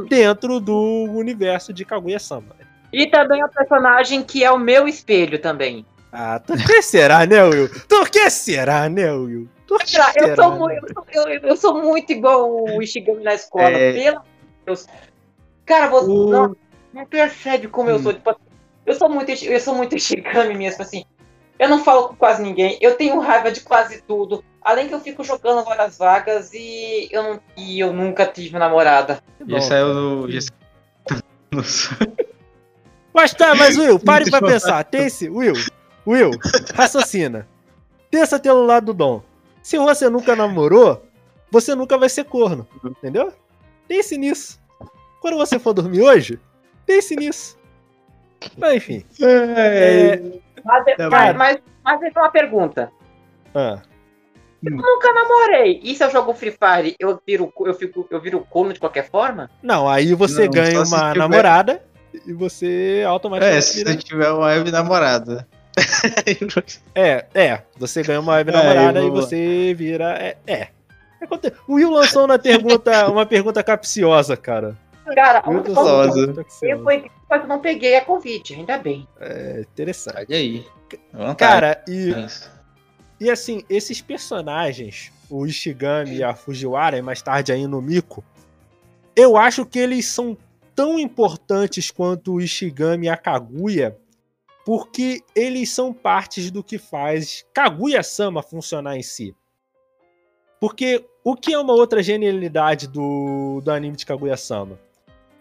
[0.10, 2.56] dentro do universo de Kaguya-sama.
[2.92, 5.86] E também é um personagem que é o meu espelho também.
[6.12, 7.70] Ah, tu que será, né, Will?
[7.88, 9.48] Tu que será, né, Will?
[9.68, 10.58] Tu que será, eu, sou né?
[10.58, 13.70] muito, eu, eu, sou muito igual o Ishigami na escola.
[13.70, 13.94] É...
[13.94, 14.22] Pelo
[14.66, 14.88] Deus.
[15.66, 16.30] Cara, você uh...
[16.30, 16.56] não,
[16.92, 17.94] não, percebe como hum.
[17.94, 18.14] eu sou.
[18.14, 18.36] Tipo,
[18.86, 21.06] eu sou muito, eu sou muito Ishigami mesmo, assim.
[21.60, 22.78] Eu não falo com quase ninguém.
[22.82, 24.44] Eu tenho raiva de quase tudo.
[24.62, 29.22] Além que eu fico jogando várias vagas e eu, não, e eu nunca tive namorada.
[29.46, 30.28] Já saiu no.
[33.14, 34.84] mas tá, mas Will, pare pra pensar.
[34.84, 35.30] Tem esse.
[35.30, 35.54] Will,
[36.06, 36.32] Will,
[36.74, 37.48] raciocina.
[38.10, 39.22] Pensa pelo lado do Dom.
[39.62, 41.04] Se você nunca namorou,
[41.52, 42.68] você nunca vai ser corno.
[42.84, 43.34] Entendeu?
[43.88, 44.60] Pense nisso.
[45.22, 46.40] Quando você for dormir hoje,
[46.86, 47.58] pense nisso.
[48.58, 49.04] Mas enfim.
[49.22, 50.18] É...
[50.64, 52.92] mas, é, mas, mas, mas é uma pergunta.
[53.54, 53.82] Ah.
[54.64, 55.80] Eu nunca namorei.
[55.84, 59.10] E se eu jogo Free Fire, eu viro, eu fico, eu viro corno de qualquer
[59.10, 59.50] forma?
[59.64, 61.82] Não, aí você não, ganha uma namorada
[62.26, 63.58] e você automaticamente.
[63.58, 65.48] É, se você tiver uma web namorada.
[66.96, 67.62] é, é.
[67.78, 70.18] Você ganha uma web namorada é, e você vira.
[70.18, 70.68] É, é.
[71.68, 74.78] O Will lançou uma pergunta, uma pergunta capciosa, cara.
[75.16, 76.46] Cara, muito capciosa.
[76.62, 79.08] Eu, foi, mas não peguei a convite, ainda bem.
[79.20, 80.26] É interessante.
[80.30, 80.66] E aí?
[81.38, 82.14] Cara, e.
[83.20, 88.24] E assim, esses personagens, o Ishigami e a Fujiwara, e mais tarde aí no Miko,
[89.14, 90.38] eu acho que eles são
[90.80, 93.98] tão importantes quanto o Ishigami e a Kaguya,
[94.66, 99.36] porque eles são partes do que faz Kaguya-sama funcionar em si.
[100.58, 104.80] Porque o que é uma outra genialidade do, do anime de Kaguya-sama?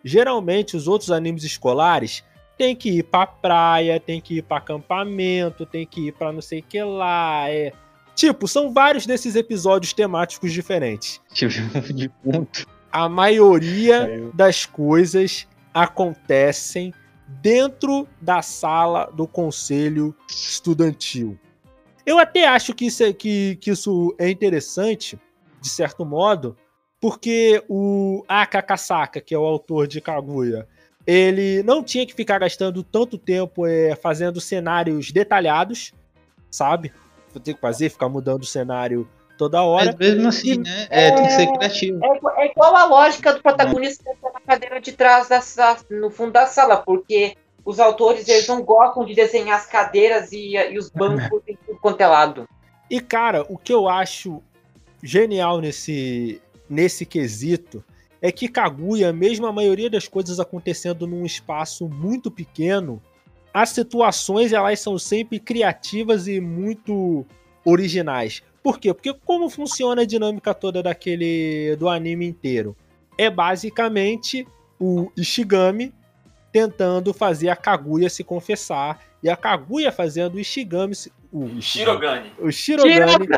[0.02, 2.24] Geralmente os outros animes escolares
[2.56, 6.42] tem que ir pra praia, tem que ir pra acampamento, tem que ir pra não
[6.42, 7.48] sei o que lá.
[7.48, 7.72] É...
[8.16, 11.20] Tipo, são vários desses episódios temáticos diferentes.
[11.94, 12.66] de ponto.
[12.98, 16.92] A maioria das coisas acontecem
[17.40, 21.38] dentro da sala do conselho estudantil.
[22.04, 25.16] Eu até acho que isso é, que, que isso é interessante,
[25.60, 26.56] de certo modo,
[27.00, 30.66] porque o Aka Kasaka, que é o autor de Kaguya,
[31.06, 35.92] ele não tinha que ficar gastando tanto tempo é, fazendo cenários detalhados,
[36.50, 36.92] sabe?
[37.44, 39.08] Tem que fazer, ficar mudando o cenário
[39.38, 39.86] toda hora.
[39.86, 40.86] Mas mesmo assim, e, né?
[40.90, 42.00] É, é, tem que ser criativo.
[42.04, 46.46] É, é, igual a lógica do protagonista na cadeira de trás da, no fundo da
[46.46, 51.40] sala, porque os autores eles não gostam de desenhar as cadeiras e, e os bancos
[51.46, 52.48] em tudo quanto é lado.
[52.90, 54.42] E, cara, o que eu acho
[55.02, 57.84] genial nesse, nesse quesito
[58.20, 63.00] é que Kaguya, mesmo a maioria das coisas acontecendo num espaço muito pequeno,
[63.54, 67.24] as situações elas são sempre criativas e muito
[67.64, 68.42] originais.
[68.62, 68.92] Por quê?
[68.92, 72.76] Porque como funciona a dinâmica toda daquele do anime inteiro?
[73.16, 74.46] É basicamente
[74.78, 75.92] o Ishigami
[76.52, 80.94] tentando fazer a Kaguya se confessar e a Kaguya fazendo o Ishigami
[81.32, 82.32] o Shirogane.
[82.38, 83.28] O Shirogane.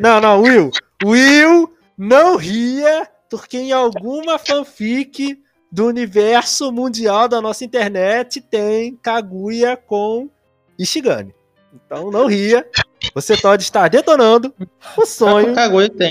[0.00, 0.70] não, não, Will.
[1.04, 5.38] Will não ria porque em alguma fanfic
[5.70, 10.30] do universo mundial da nossa internet tem Kaguya com
[10.78, 11.34] Ishigami.
[11.72, 12.66] Então não ria.
[13.14, 14.54] Você pode estar detonando
[14.96, 15.54] o sonho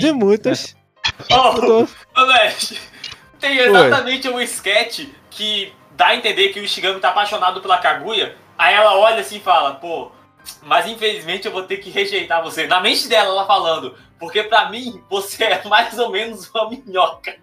[0.00, 0.76] de muitos.
[1.30, 2.26] Oh, oh,
[3.38, 4.34] tem exatamente Oi.
[4.34, 8.34] um sketch que dá a entender que o Ishigami tá apaixonado pela Kaguya.
[8.58, 10.10] Aí ela olha assim e fala, pô,
[10.62, 12.66] mas infelizmente eu vou ter que rejeitar você.
[12.66, 17.36] Na mente dela, ela falando, porque para mim você é mais ou menos uma minhoca.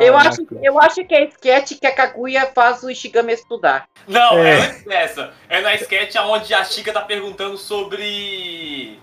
[0.00, 3.86] Eu acho, eu acho que é sketch que a Kaguya faz o Ishigami estudar.
[4.08, 5.32] Não, é, é antes dessa.
[5.48, 8.98] É na sketch onde a Chica tá perguntando sobre.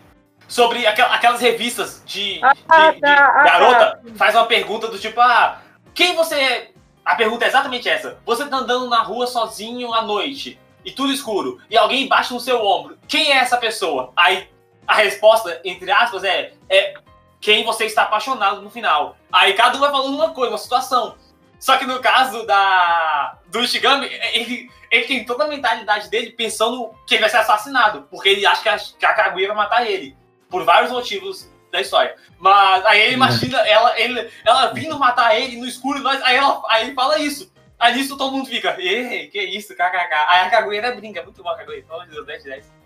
[0.48, 4.00] Sobre aquelas revistas de, ah, de, tá, de ah, garota.
[4.04, 4.14] Tá.
[4.16, 5.62] Faz uma pergunta do tipo, ah,
[5.94, 6.72] quem você é?
[7.06, 8.18] A pergunta é exatamente essa.
[8.26, 12.40] Você tá andando na rua sozinho à noite e tudo escuro, e alguém baixa no
[12.40, 12.98] seu ombro.
[13.08, 14.12] Quem é essa pessoa?
[14.16, 14.48] Aí
[14.88, 16.96] a resposta, entre aspas, é, é
[17.40, 19.18] quem você está apaixonado no final.
[19.32, 21.16] Aí cada um vai falando uma coisa, uma situação.
[21.60, 26.92] Só que no caso da do Ishigami, ele, ele tem toda a mentalidade dele pensando
[27.06, 29.86] que ele vai ser assassinado, porque ele acha que a, que a Kaguya vai matar
[29.86, 30.16] ele,
[30.50, 32.16] por vários motivos da história.
[32.40, 36.62] Mas aí ele imagina ela, ele, ela vindo matar ele no escuro, mas aí, ela,
[36.70, 37.52] aí ele fala isso.
[37.78, 40.14] Aí nisso todo mundo fica, ei, que isso, kkk.
[40.28, 42.79] Aí a Kaguya brinca, muito bom a Kaguya, pelo amor de Deus, 10 10.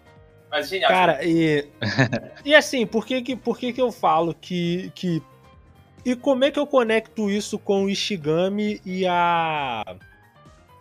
[0.53, 0.91] Mas genial.
[0.91, 1.67] Cara, e.
[2.45, 5.19] e assim, por que que, por que que eu falo que, que.
[6.05, 9.83] E como é que eu conecto isso com o Ishigami e a.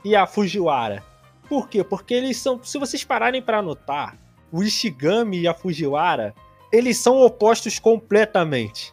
[0.05, 1.03] E a Fujiwara?
[1.49, 1.83] Por quê?
[1.83, 2.63] Porque eles são.
[2.63, 4.19] Se vocês pararem para notar,
[4.53, 6.35] o Ishigami e a Fujiwara,
[6.71, 8.93] eles são opostos completamente.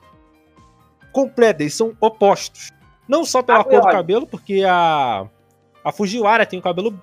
[1.12, 2.72] Completo, eles são opostos.
[3.06, 5.28] Não só pela ah, cor do cabelo, porque a,
[5.84, 6.98] a Fujiwara tem o cabelo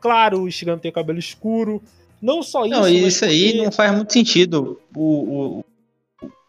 [0.00, 1.82] claro, o Ishigami tem o cabelo escuro.
[2.22, 2.70] Não só isso.
[2.70, 3.64] Não, isso aí porque...
[3.64, 4.80] não faz muito sentido.
[4.94, 5.64] O, o,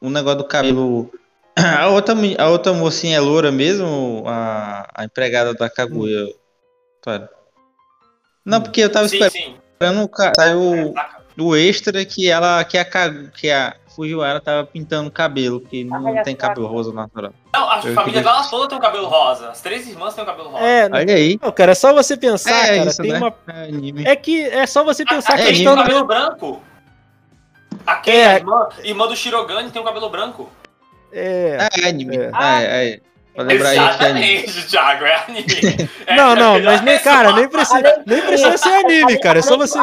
[0.01, 1.11] o negócio do cabelo.
[1.55, 6.25] A outra, a outra mocinha é loura mesmo, a, a empregada da Kaguya.
[6.25, 7.27] Hum.
[8.43, 10.95] Não, porque eu tava sim, esperando sair o,
[11.37, 12.85] o extra que ela que a,
[13.29, 17.33] que a Fujiwara tava pintando cabelo, que não tem cabelo rosa natural.
[17.53, 19.49] Não, a eu família dela toda tem o cabelo rosa.
[19.49, 20.65] As três irmãs têm o cabelo rosa.
[20.65, 21.39] É, Olha aí.
[21.41, 22.89] Não, cara, é só você pensar, é, cara.
[22.89, 23.17] Isso, tem né?
[23.19, 23.33] uma...
[23.47, 26.61] É, é, que é só você pensar a, a questão do cabelo branco.
[27.85, 28.35] Aquele, é.
[28.35, 30.49] irmã, irmã do Shirogane tem o cabelo branco.
[31.11, 31.67] É.
[31.77, 32.17] É anime.
[32.17, 32.93] É, ah, é.
[32.93, 32.99] é.
[33.33, 35.45] Pra lembrar Exatamente, isso, Thiago, é anime.
[36.15, 39.39] não, não, mas nem, cara, nem precisa, nem precisa ser anime, cara.
[39.39, 39.79] É só você.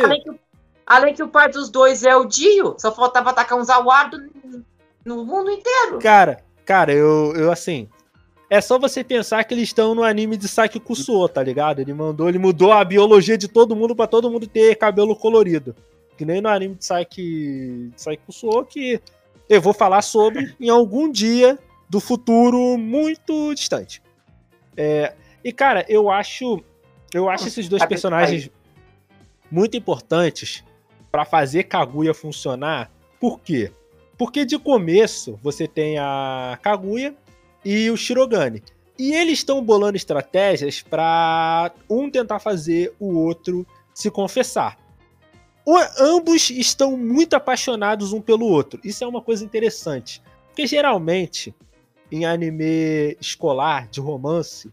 [0.91, 4.19] Além que o pai dos dois é o Dio, só faltava atacar um Zawardo
[5.05, 6.01] no mundo inteiro.
[6.01, 7.89] Cara, cara, eu, eu assim.
[8.51, 11.81] É só você pensar que eles estão no anime de Saki Kusuo, tá ligado?
[11.81, 15.77] Ele mandou, ele mudou a biologia de todo mundo para todo mundo ter cabelo colorido.
[16.19, 19.01] Que nem no anime de Saki, de Saki Kusuo, que
[19.49, 21.57] eu vou falar sobre em algum dia
[21.89, 24.03] do futuro muito distante.
[24.77, 26.61] É, e cara, eu acho,
[27.15, 28.51] eu acho esses dois personagens
[29.53, 30.65] muito importantes
[31.11, 32.91] para fazer Kaguya funcionar.
[33.19, 33.73] Por quê?
[34.17, 37.15] Porque de começo você tem a Kaguya
[37.65, 38.63] e o Shirogane.
[38.99, 44.79] E eles estão bolando estratégias para um tentar fazer o outro se confessar.
[45.65, 48.81] O, ambos estão muito apaixonados um pelo outro.
[48.85, 50.23] Isso é uma coisa interessante.
[50.49, 51.55] Porque geralmente,
[52.11, 54.71] em anime escolar, de romance,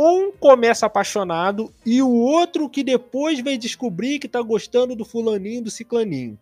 [0.00, 5.62] um começa apaixonado e o outro que depois vem descobrir que tá gostando do fulaninho,
[5.62, 6.38] do ciclaninho.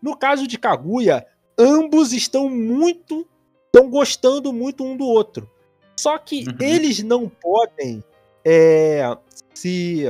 [0.00, 1.26] No caso de Kaguya,
[1.58, 3.26] ambos estão muito
[3.66, 5.50] estão gostando muito um do outro.
[5.98, 6.56] Só que uhum.
[6.60, 8.04] eles não podem
[8.44, 9.16] é,
[9.52, 10.04] se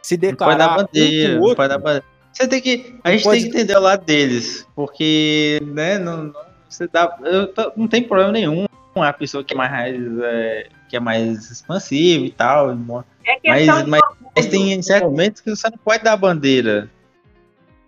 [0.00, 2.04] se declarar não pode dar bandeira, um não pode dar bandeira.
[2.32, 3.42] Você tem que a gente pode...
[3.42, 8.02] tem que entender o lado deles, porque né, não, não você dá, eu, não tem
[8.02, 8.67] problema nenhum
[9.02, 12.70] a pessoa que é mais é, que é mais expansivo e tal.
[12.70, 12.74] É
[13.44, 14.00] mas, mas,
[14.34, 16.90] mas tem certos momentos que você não pode dar bandeira.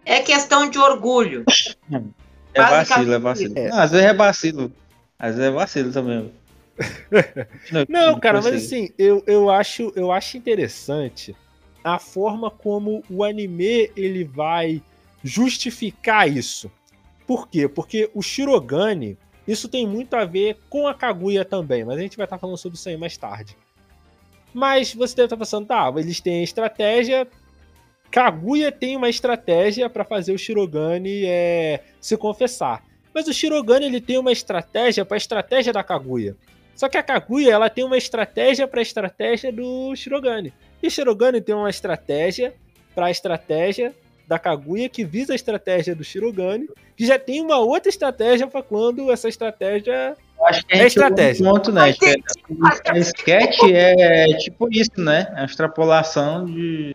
[0.05, 1.45] É questão de orgulho.
[2.53, 3.55] É vacilo, é vacilo.
[3.57, 3.69] É.
[3.69, 4.73] Não, às vezes é vacilo.
[5.17, 6.33] Às vezes é vacilo também.
[7.89, 11.37] não, cara, mas assim, eu, eu, acho, eu acho interessante
[11.85, 14.83] a forma como o anime ele vai
[15.23, 16.71] justificar isso.
[17.27, 17.69] Por quê?
[17.69, 19.17] Porque o Shirogane,
[19.51, 22.57] isso tem muito a ver com a Kaguya também, mas a gente vai estar falando
[22.57, 23.57] sobre isso aí mais tarde.
[24.53, 27.27] Mas você deve estar pensando, tá, eles têm estratégia.
[28.11, 32.85] Kaguya tem uma estratégia para fazer o Shirogane é, se confessar.
[33.15, 36.37] Mas o Shirogane ele tem uma estratégia para a estratégia da Kaguya.
[36.75, 40.53] Só que a Kaguya ela tem uma estratégia para a estratégia do Shirogane.
[40.83, 42.55] E o Shirogane tem uma estratégia
[42.95, 43.95] para a estratégia
[44.31, 48.63] da Kaguya que visa a estratégia do Shirogane, que já tem uma outra estratégia para
[48.63, 51.45] quando essa estratégia acho que é estratégia.
[51.45, 51.93] Um ponto, né?
[52.95, 55.33] O sketch é tipo isso, né?
[55.35, 56.95] A extrapolação de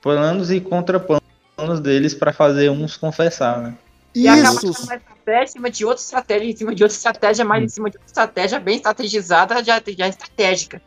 [0.00, 3.74] planos e contraplanos deles para fazer uns confessar, né?
[4.14, 4.84] E isso.
[4.84, 7.90] uma estratégia em cima de outra estratégia, em cima de outra estratégia, mais em cima
[7.90, 10.80] de outra estratégia bem estrategizada, já, já estratégica.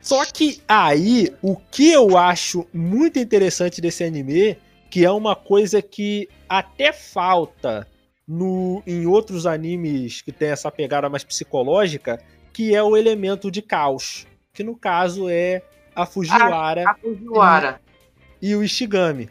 [0.00, 4.56] Só que aí, o que eu acho muito interessante desse anime,
[4.88, 7.86] que é uma coisa que até falta
[8.26, 13.60] no, em outros animes que tem essa pegada mais psicológica, que é o elemento de
[13.60, 14.26] caos.
[14.52, 15.62] Que no caso é
[15.94, 17.80] a Fujiwara, a, a Fujiwara.
[18.40, 19.28] E, e o Ishigami.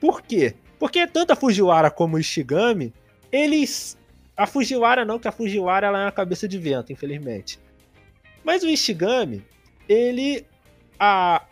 [0.00, 0.54] Por quê?
[0.78, 2.94] Porque tanto a Fujiwara como o Ishigami,
[3.30, 3.98] eles.
[4.36, 7.58] A Fujiwara não, que a Fujiwara ela é uma cabeça de vento, infelizmente.
[8.44, 9.44] Mas o Ishigami,
[9.88, 10.46] ele.
[10.98, 11.44] A,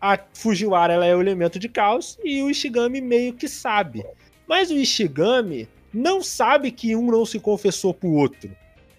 [0.00, 4.04] a Fujiwara ela é o elemento de caos e o Ishigami meio que sabe.
[4.46, 8.50] Mas o Ishigami não sabe que um não se confessou pro outro,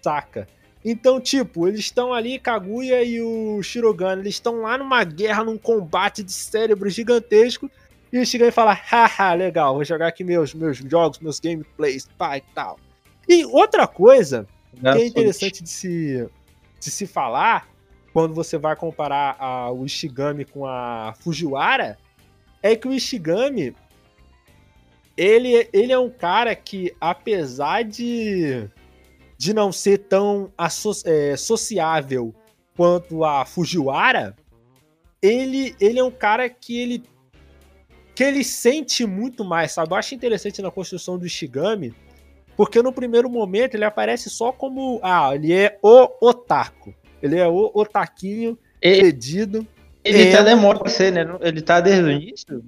[0.02, 0.48] saca?
[0.84, 5.58] Então, tipo, eles estão ali, Kaguya e o Shirogane, eles estão lá numa guerra, num
[5.58, 7.70] combate de cérebro gigantesco,
[8.14, 12.38] e o Shigami fala, haha, legal, vou jogar aqui meus, meus jogos, meus gameplays, pá
[12.38, 12.80] e tal.
[13.28, 14.48] E outra coisa
[14.80, 16.30] que é interessante de se,
[16.80, 17.68] de se falar,
[18.16, 21.98] quando você vai comparar a, o Ishigami com a Fujiwara,
[22.64, 23.76] é que o Ishigami,
[25.18, 28.70] ele, ele é um cara que, apesar de,
[29.38, 30.50] de não ser tão
[31.04, 32.34] é, sociável
[32.78, 34.34] quanto a Fujiwara,
[35.22, 37.04] ele, ele é um cara que ele
[38.16, 39.92] que ele sente muito mais, sabe?
[39.92, 41.94] Eu acho interessante na construção do Ishigami,
[42.56, 46.96] porque no primeiro momento ele aparece só como, ah, ele é o otaku.
[47.22, 49.66] Ele é o otaquinho, pedido.
[50.04, 50.32] Ele é...
[50.36, 51.26] tá demora pra ser, né?
[51.42, 52.64] Ele tá desde o início?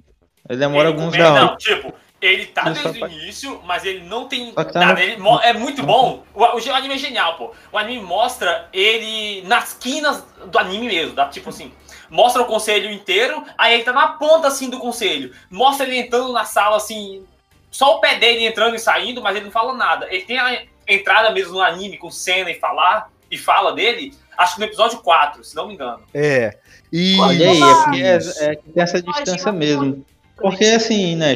[0.48, 1.40] Ele demora ele alguns anos.
[1.40, 5.00] Não, tipo, ele tá ele desde o início, mas ele não tem tá nada.
[5.00, 6.24] Ele é muito bom.
[6.34, 7.52] O, o, anime é genial, pô.
[7.70, 11.72] O anime mostra ele nas quinas do anime mesmo, dá tipo assim.
[12.10, 15.32] Mostra o conselho inteiro, aí ele tá na ponta assim do conselho.
[15.50, 17.24] Mostra ele entrando na sala assim,
[17.70, 20.06] só o pé dele entrando e saindo, mas ele não fala nada.
[20.10, 24.54] Ele tem a entrada mesmo no anime com cena e falar e fala dele, acho
[24.54, 26.00] que no episódio 4, se não me engano.
[26.12, 26.56] É.
[26.92, 30.04] E olha aí, é porque é, é, tem essa distância mesmo.
[30.36, 31.34] Porque assim, né,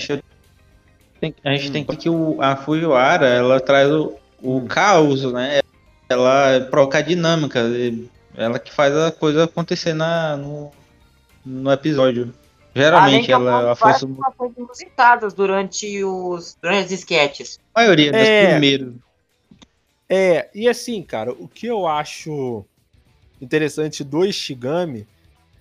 [1.20, 5.60] tem, a gente tem que o, a Fujiwara, ela traz o, o caos, né?
[6.08, 7.60] Ela provoca a dinâmica,
[8.36, 10.72] ela que faz a coisa acontecer na, no,
[11.44, 12.34] no episódio.
[12.74, 17.60] Geralmente ela, ela força coisas inusitadas durante os durante os sketches.
[17.74, 18.94] A maioria dos é, primeiros.
[20.14, 22.66] É, e assim, cara, o que eu acho
[23.40, 25.06] interessante do Ishigami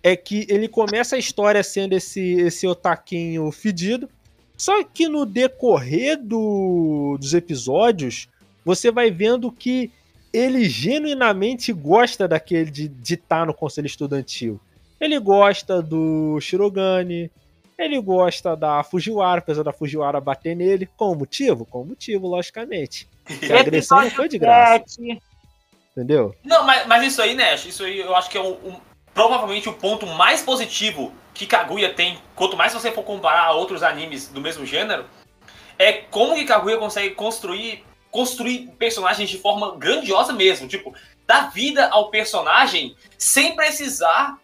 [0.03, 4.09] é que ele começa a história sendo esse esse otaquinho fedido,
[4.57, 8.27] só que no decorrer do, dos episódios,
[8.65, 9.89] você vai vendo que
[10.33, 14.59] ele genuinamente gosta daquele de estar tá no conselho estudantil.
[14.99, 17.31] Ele gosta do Shirogane,
[17.77, 20.89] ele gosta da Fujiwara, apesar da Fujiwara bater nele.
[20.97, 21.65] Com motivo?
[21.65, 23.07] Com motivo, logicamente.
[23.51, 25.01] a agressão não foi de graça.
[25.91, 26.33] Entendeu?
[26.43, 28.79] Não, mas, mas isso aí, Nash, isso aí eu acho que é um, um,
[29.13, 33.83] provavelmente o ponto mais positivo que Kaguya tem, quanto mais você for comparar a outros
[33.83, 35.05] animes do mesmo gênero,
[35.77, 40.93] é como que Kaguya consegue construir construir personagens de forma grandiosa mesmo, tipo,
[41.25, 44.37] dar vida ao personagem sem precisar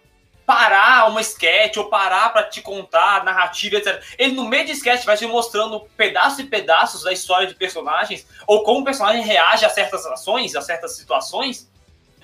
[0.47, 4.01] parar uma sketch ou parar para te contar narrativa, etc.
[4.17, 8.25] Ele no meio de sketch vai te mostrando pedaços e pedaços da história de personagens
[8.47, 11.69] ou como o personagem reage a certas ações, a certas situações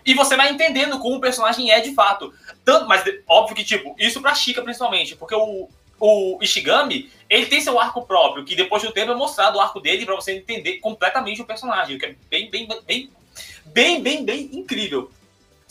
[0.06, 2.34] e você vai entendendo como o personagem é de fato.
[2.64, 5.70] Tanto, mas óbvio que, tipo, isso pra Chica principalmente, porque o,
[6.00, 9.82] o Ishigami, ele tem seu arco próprio, que depois do tempo é mostrado o arco
[9.82, 13.10] dele para você entender completamente o personagem, o que é bem, bem, bem,
[13.66, 15.12] bem, bem, bem incrível.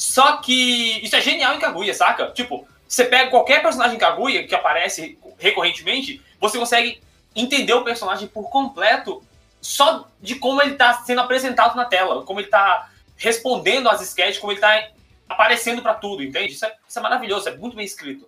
[0.02, 2.32] Só que isso é genial em Kaguya, saca?
[2.32, 7.00] Tipo, você pega qualquer personagem em Kaguya que aparece recorrentemente, você consegue
[7.36, 9.22] entender o personagem por completo
[9.60, 14.38] só de como ele tá sendo apresentado na tela, como ele tá respondendo às sketches,
[14.38, 14.88] como ele tá
[15.28, 16.52] aparecendo para tudo, entende?
[16.52, 18.26] Isso é, isso é, maravilhoso, é muito bem escrito.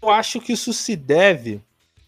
[0.00, 1.60] eu acho que isso se deve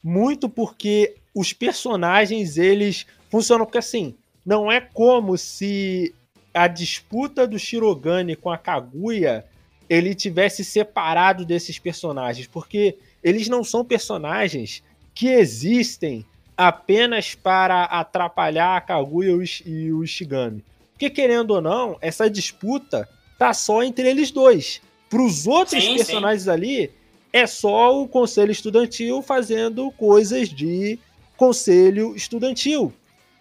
[0.03, 6.15] muito porque os personagens eles funcionam porque assim, não é como se
[6.53, 9.45] a disputa do Shirogane com a Kaguya
[9.89, 14.83] ele tivesse separado desses personagens, porque eles não são personagens
[15.15, 16.25] que existem
[16.57, 19.33] apenas para atrapalhar a Kaguya
[19.67, 20.65] e o Shigami.
[20.93, 24.81] Porque querendo ou não, essa disputa tá só entre eles dois.
[25.09, 26.51] Para os outros sim, personagens sim.
[26.51, 26.91] ali,
[27.33, 30.99] é só o conselho estudantil fazendo coisas de
[31.37, 32.93] conselho estudantil.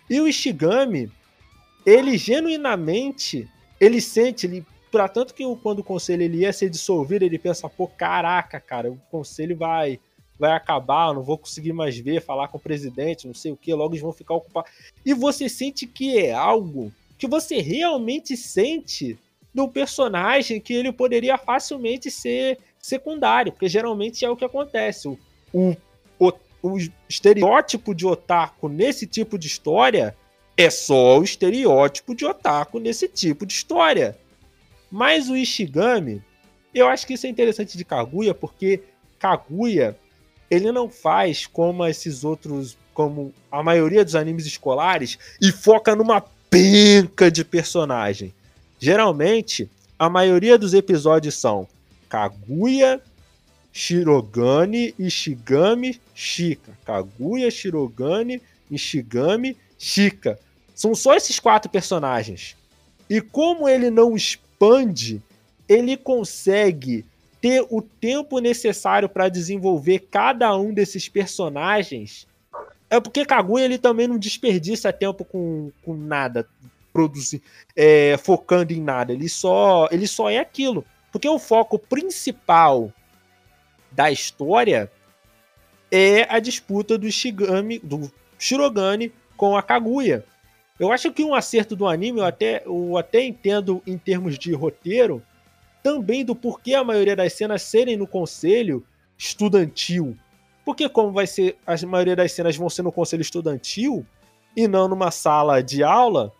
[0.09, 1.11] E o Ishigami,
[1.85, 3.47] ele genuinamente,
[3.79, 7.69] ele sente, ele para tanto que quando o conselho ele ia ser dissolvido, ele pensa,
[7.69, 9.99] pô, caraca, cara, o conselho vai
[10.39, 13.73] vai acabar, não vou conseguir mais ver, falar com o presidente, não sei o que,
[13.73, 14.71] logo eles vão ficar ocupados.
[15.05, 19.19] E você sente que é algo que você realmente sente
[19.53, 25.09] do personagem que ele poderia facilmente ser secundário, porque geralmente é o que acontece.
[25.09, 25.17] O,
[25.53, 25.75] o,
[26.17, 26.77] o, o
[27.09, 30.15] estereótipo de otaku nesse tipo de história
[30.59, 34.17] é só o estereótipo de otaku nesse tipo de história.
[34.91, 36.21] Mas o Ishigami,
[36.75, 38.83] eu acho que isso é interessante de Kaguya, porque
[39.17, 39.97] Kaguya,
[40.51, 46.19] ele não faz como esses outros, como a maioria dos animes escolares, e foca numa
[46.49, 48.33] penca de personagem.
[48.77, 51.69] Geralmente, a maioria dos episódios são
[52.09, 53.01] Kaguya,
[53.71, 56.77] Shirogane, Ishigami, Shika.
[56.85, 60.37] Kaguya, Shirogane, Ishigami, Shika.
[60.79, 62.55] São só esses quatro personagens.
[63.09, 65.21] E como ele não expande,
[65.67, 67.05] ele consegue
[67.41, 72.25] ter o tempo necessário para desenvolver cada um desses personagens.
[72.89, 76.47] É porque Kaguya ele também não desperdiça tempo com, com nada,
[76.93, 77.41] produzir,
[77.75, 79.11] é, focando em nada.
[79.11, 80.85] Ele só, ele só é aquilo.
[81.11, 82.89] Porque o foco principal
[83.91, 84.89] da história
[85.91, 90.23] é a disputa do Shigami, do Shirogane com a Kaguya.
[90.79, 94.53] Eu acho que um acerto do anime, eu até, eu até entendo em termos de
[94.53, 95.21] roteiro,
[95.83, 98.85] também do porquê a maioria das cenas serem no conselho
[99.17, 100.15] estudantil.
[100.63, 104.05] Porque como vai ser, a maioria das cenas vão ser no conselho estudantil
[104.55, 106.31] e não numa sala de aula,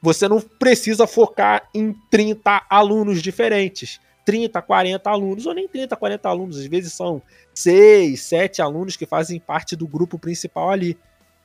[0.00, 4.00] você não precisa focar em 30 alunos diferentes.
[4.24, 7.20] 30, 40 alunos, ou nem 30, 40 alunos, às vezes são
[7.52, 10.96] 6, 7 alunos que fazem parte do grupo principal ali.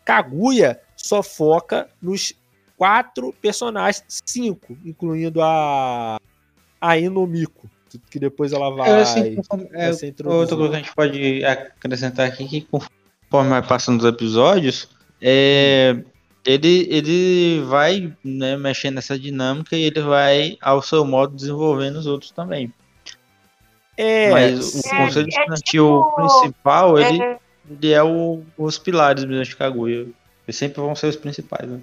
[0.04, 2.34] Kaguya só foca nos
[2.76, 6.20] quatro personagens, cinco, incluindo a,
[6.82, 7.70] a Inomiko,
[8.10, 9.38] que depois ela vai, é, assim,
[9.74, 14.90] é, Outra coisa que a gente pode acrescentar aqui, que conforme vai passando os episódios,
[15.22, 15.96] é,
[16.44, 22.08] ele, ele vai né, mexendo nessa dinâmica e ele vai, ao seu modo, desenvolvendo os
[22.08, 22.74] outros também.
[23.96, 27.40] É, Mas o é, conselho é, estudantil tipo, principal, ele, é,
[27.70, 30.08] ele é o, os pilares do de Kaguya.
[30.48, 31.82] Eles sempre vão ser os principais, né?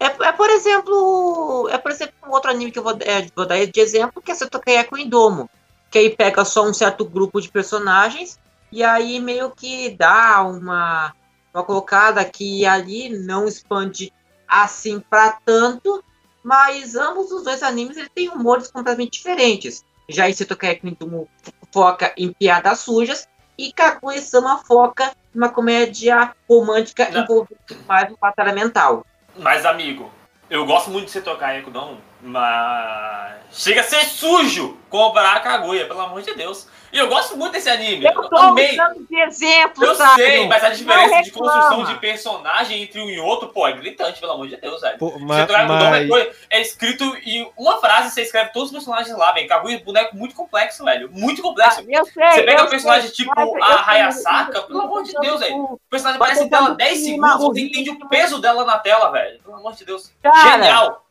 [0.00, 3.46] É, é, por exemplo, é por exemplo um outro anime que eu vou, é, vou
[3.46, 5.48] dar de exemplo, que é Setokai com Indomo,
[5.90, 8.38] que aí pega só um certo grupo de personagens
[8.72, 11.14] e aí meio que dá uma
[11.54, 14.12] uma colocada que ali não expande
[14.48, 16.02] assim para tanto,
[16.42, 19.84] mas ambos os dois animes eles têm humores completamente diferentes.
[20.08, 21.28] Já esse Tokyo
[21.72, 29.04] foca em piadas sujas e Kaguya-sama foca numa comédia romântica envolvendo mais um batalha mental.
[29.36, 30.10] Mas amigo,
[30.50, 36.00] eu gosto muito de Setokai Ekudon, mas chega a ser sujo comparar a Kaguya, pelo
[36.00, 36.68] amor de Deus.
[36.92, 38.04] E eu gosto muito desse anime.
[38.04, 38.72] Eu tô Amei.
[38.72, 40.22] usando de exemplo, Eu sabe?
[40.22, 44.20] sei, mas a diferença de construção de personagem entre um e outro, pô, é gritante,
[44.20, 44.98] pelo amor de Deus, velho.
[44.98, 46.10] Pô, mas, mas...
[46.10, 49.48] É, é escrito em uma frase, você escreve todos os personagens lá, velho.
[49.48, 51.10] Kaguya é um boneco muito complexo, velho.
[51.10, 51.80] Muito complexo.
[51.80, 55.40] Ah, eu sei, você pega um personagem sei, tipo a Hayasaka, pelo amor de Deus,
[55.40, 55.56] velho.
[55.56, 59.40] O personagem aparece em tela 10 segundos, você entende o peso dela na tela, velho.
[59.42, 60.12] Pelo amor de Deus.
[60.22, 61.02] Cara, Genial.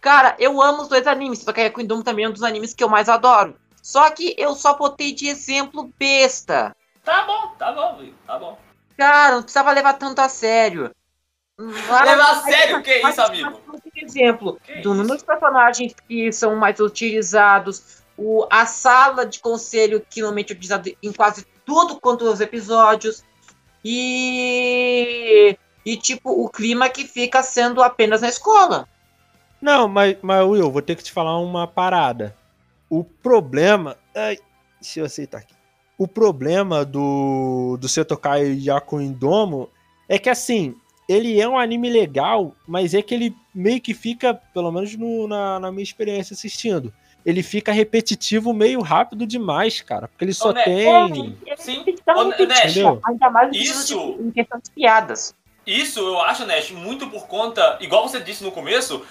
[0.00, 2.72] Cara, eu amo os dois animes, só que a Kingdom também é um dos animes
[2.72, 3.54] que eu mais adoro.
[3.82, 6.74] Só que eu só botei de exemplo besta.
[7.04, 8.58] Tá bom, tá bom, tá bom.
[8.96, 10.94] Cara, não precisava levar tanto a sério.
[11.58, 12.78] levar a sério?
[12.78, 13.60] O que é isso, amigo?
[13.96, 20.04] Exemplo, que do número de personagens que são mais utilizados, o, a sala de conselho
[20.08, 23.22] que normalmente é utilizada em quase tudo quanto os episódios.
[23.84, 28.88] E, e tipo, o clima que fica sendo apenas na escola.
[29.60, 32.36] Não, mas, mas Will, vou ter que te falar uma parada.
[32.88, 33.96] O problema.
[34.14, 34.38] Ai,
[34.80, 35.54] deixa eu aceitar aqui.
[35.98, 39.68] O problema do, do Setokai Yaku Indomo
[40.08, 40.74] é que assim,
[41.08, 45.28] ele é um anime legal, mas é que ele meio que fica, pelo menos no,
[45.28, 46.92] na, na minha experiência assistindo,
[47.24, 50.08] ele fica repetitivo meio rápido demais, cara.
[50.08, 50.62] Porque ele só né?
[50.62, 51.36] tem.
[51.46, 53.00] É, sim, entendeu?
[53.04, 55.34] Ainda mais isso, em questão de piadas.
[55.66, 59.04] Isso eu acho, Nash, muito por conta, igual você disse no começo,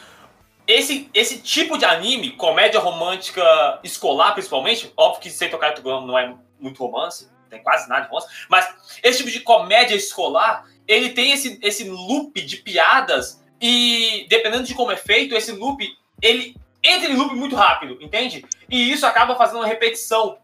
[0.69, 3.43] esse, esse tipo de anime, comédia romântica
[3.83, 8.69] escolar, principalmente, óbvio que Tocar não é muito romance, tem quase nada de romance, mas
[9.01, 14.75] esse tipo de comédia escolar, ele tem esse, esse loop de piadas e, dependendo de
[14.75, 15.83] como é feito, esse loop,
[16.21, 18.45] ele entra em loop muito rápido, entende?
[18.69, 20.37] E isso acaba fazendo uma repetição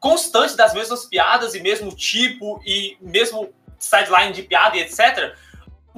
[0.00, 5.36] constante das mesmas piadas e mesmo tipo e mesmo sideline de piada e etc.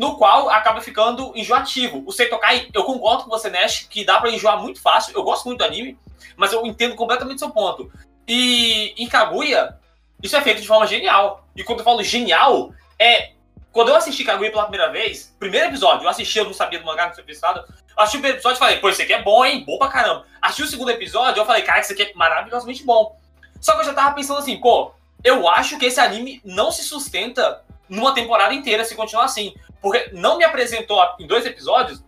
[0.01, 2.03] No qual acaba ficando enjoativo.
[2.07, 5.14] O Seitokai, eu concordo com você, Nash, que dá para enjoar muito fácil.
[5.14, 5.98] Eu gosto muito do anime,
[6.38, 7.92] mas eu entendo completamente seu ponto.
[8.26, 9.78] E em Kaguya,
[10.22, 11.46] isso é feito de forma genial.
[11.55, 13.32] E quando eu falo genial, é.
[13.72, 16.86] Quando eu assisti Kaguya pela primeira vez, primeiro episódio, eu assisti, eu não sabia do
[16.86, 17.62] mangá, não tinha pensado.
[17.94, 19.64] Assisti o primeiro episódio e falei, pô, isso aqui é bom, hein?
[19.66, 20.24] Bom pra caramba.
[20.40, 23.14] Assisti o segundo episódio, eu falei, cara, isso aqui é maravilhosamente bom.
[23.61, 24.92] Só que eu já tava pensando assim, pô,
[25.22, 29.55] eu acho que esse anime não se sustenta numa temporada inteira se continuar assim.
[29.81, 32.03] Porque não me apresentou em dois episódios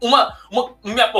[0.00, 0.36] uma.
[0.50, 0.74] uma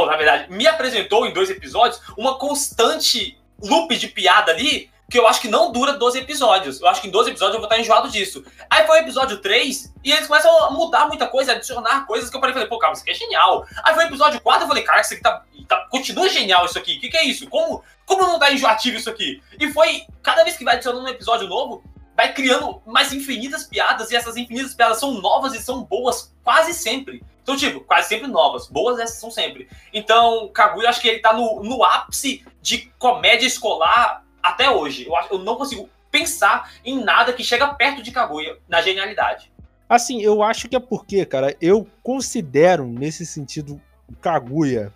[0.06, 5.28] na verdade, me apresentou em dois episódios uma constante loop de piada ali que eu
[5.28, 6.80] acho que não dura 12 episódios.
[6.80, 8.42] Eu acho que em 12 episódios eu vou estar enjoado disso.
[8.70, 12.36] Aí foi o episódio 3 e eles começam a mudar muita coisa, adicionar coisas que
[12.36, 13.66] eu falei, pô, calma, isso aqui é genial.
[13.84, 16.78] Aí foi o episódio 4 eu falei, cara, isso aqui tá, tá continua genial isso
[16.78, 16.96] aqui.
[16.96, 17.46] O que, que é isso?
[17.50, 19.42] Como, como não tá enjoativo isso aqui?
[19.60, 21.84] E foi, cada vez que vai adicionando um episódio novo,
[22.16, 26.74] vai criando mais infinitas piadas e essas infinitas piadas são novas e são boas quase
[26.74, 27.22] sempre.
[27.42, 28.68] Então, tipo, quase sempre novas.
[28.68, 29.68] Boas essas são sempre.
[29.92, 35.06] Então, Kaguya, acho que ele tá no, no ápice de comédia escolar até hoje.
[35.06, 39.50] Eu, acho, eu não consigo pensar em nada que chega perto de Kaguya na genialidade.
[39.88, 43.80] Assim, eu acho que é porque, cara, eu considero nesse sentido
[44.20, 44.92] Kaguya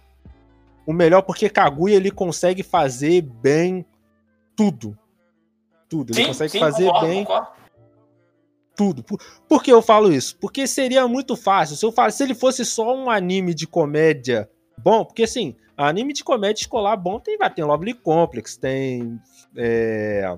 [0.86, 3.84] o melhor porque Kaguya ele consegue fazer bem
[4.54, 4.96] tudo.
[5.88, 6.10] Tudo.
[6.12, 7.48] Ele sim, consegue sim, fazer concordo, bem concordo.
[8.74, 9.02] tudo.
[9.02, 10.36] Por, por que eu falo isso?
[10.38, 11.76] Porque seria muito fácil.
[11.76, 16.12] Se, eu falo, se ele fosse só um anime de comédia bom, porque assim, anime
[16.12, 19.20] de comédia escolar bom tem, vai, tem Lovely Complex, tem
[19.56, 20.36] é,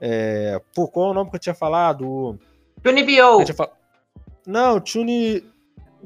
[0.00, 2.38] é, pô, qual é o nome que eu tinha falado?
[2.82, 3.44] Tunibio.
[3.54, 3.76] Fal...
[4.46, 5.42] Não, Tune.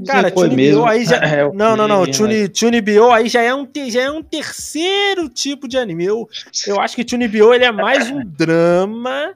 [0.07, 1.17] Cara, Tunibio aí já.
[1.23, 2.11] É, não, não, não.
[2.11, 6.05] Tune, Tunibio aí já é, um já é um terceiro tipo de anime.
[6.05, 6.29] Eu,
[6.67, 9.35] eu acho que Tunibio ele é mais um drama,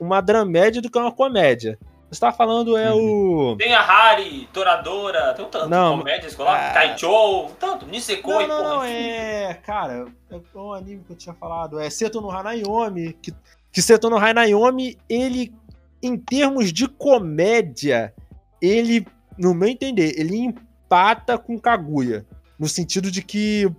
[0.00, 1.78] uma dramédia do que uma comédia.
[2.12, 3.56] Você tá falando é o.
[3.56, 5.70] Tem a Hari, Toradora, tem um tanto.
[5.70, 6.74] Não, comédia escolar, é...
[6.74, 8.88] Kaichou, tanto, Nisekoi, não, não, porra.
[8.90, 9.54] é.
[9.54, 11.80] Cara, é um anime que eu tinha falado.
[11.80, 13.14] É Seto no Hanayomi.
[13.14, 13.32] Que,
[13.72, 15.54] que Seto no Hanayomi, ele,
[16.02, 18.12] em termos de comédia,
[18.60, 19.06] ele,
[19.38, 22.26] no meu entender, ele empata com Kaguya.
[22.58, 23.70] No sentido de que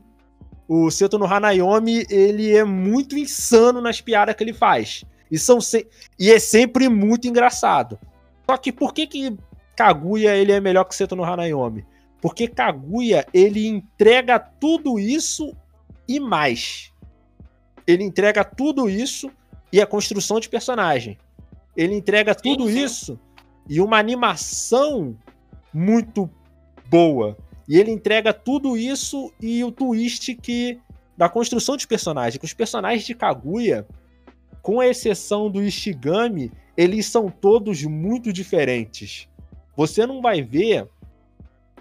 [0.68, 5.04] o Seto no Hanayomi, ele é muito insano nas piadas que ele faz.
[5.30, 5.88] E, são se...
[6.20, 8.00] e é sempre muito engraçado.
[8.46, 9.38] Só que por que que
[9.76, 11.86] Kaguya ele é melhor que Seto no Hanayomi?
[12.22, 15.56] Porque Kaguya ele entrega tudo isso
[16.08, 16.92] e mais.
[17.86, 19.30] Ele entrega tudo isso
[19.72, 21.18] e a construção de personagem.
[21.76, 22.84] Ele entrega tudo sim, sim.
[22.84, 23.20] isso
[23.68, 25.16] e uma animação
[25.74, 26.30] muito
[26.90, 27.38] boa.
[27.68, 30.80] E ele entrega tudo isso e o twist que
[31.18, 32.40] da construção de personagem.
[32.40, 33.88] Que os personagens de Kaguya,
[34.62, 39.28] com a exceção do Ishigami, eles são todos muito diferentes.
[39.76, 40.88] Você não vai ver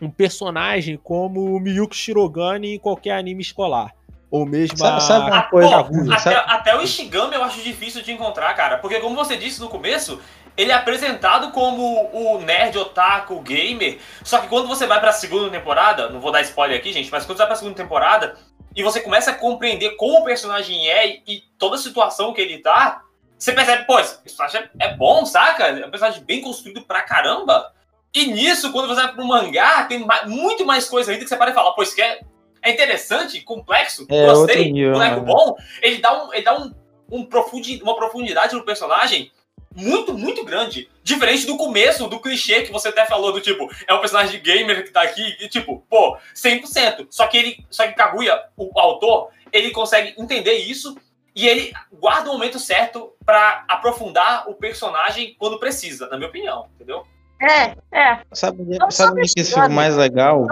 [0.01, 3.95] um personagem como o Miyuki Shirogane em qualquer anime escolar.
[4.31, 5.01] Ou mesmo sabe, a...
[5.01, 5.85] sabe uma coisa?
[5.85, 8.79] Pô, até, até, o Ishigami eu acho difícil de encontrar, cara.
[8.79, 10.19] Porque como você disse no começo,
[10.57, 13.99] ele é apresentado como o nerd otaku gamer.
[14.23, 17.25] Só que quando você vai pra segunda temporada, não vou dar spoiler aqui, gente, mas
[17.25, 18.37] quando você vai pra segunda temporada
[18.75, 22.59] e você começa a compreender como o personagem é e toda a situação que ele
[22.59, 23.03] tá,
[23.39, 25.65] você percebe, pô, esse personagem é bom, saca?
[25.65, 27.73] É um personagem bem construído pra caramba.
[28.15, 31.53] E nisso, quando você vai pro mangá, tem muito mais coisa ainda que você pode
[31.53, 32.21] falar, pô, isso aqui é,
[32.63, 35.27] é interessante, complexo, é, gostei, nível, boneco né?
[35.27, 35.57] bom.
[35.81, 36.73] Ele dá, um, ele dá um,
[37.11, 39.33] um profundi, uma profundidade no personagem
[39.75, 40.89] muito, muito grande.
[41.03, 44.85] Diferente do começo, do clichê que você até falou, do tipo, é um personagem gamer
[44.85, 47.07] que tá aqui, e tipo, pô, 100%.
[47.11, 50.97] Só que ele, só que Kaguya, o autor, ele consegue entender isso
[51.35, 56.69] e ele guarda o momento certo para aprofundar o personagem quando precisa, na minha opinião,
[56.75, 57.05] entendeu?
[57.41, 58.21] É, é.
[58.33, 60.47] Sabe, sabe o que esse mais legal?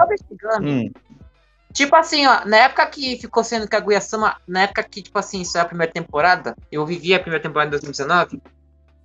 [0.61, 0.91] Hum.
[1.73, 5.57] Tipo assim, ó, na época que ficou sendo Kaguya-sama, na época que, tipo assim, isso
[5.57, 8.41] é a primeira temporada, eu vivi a primeira temporada em 2019,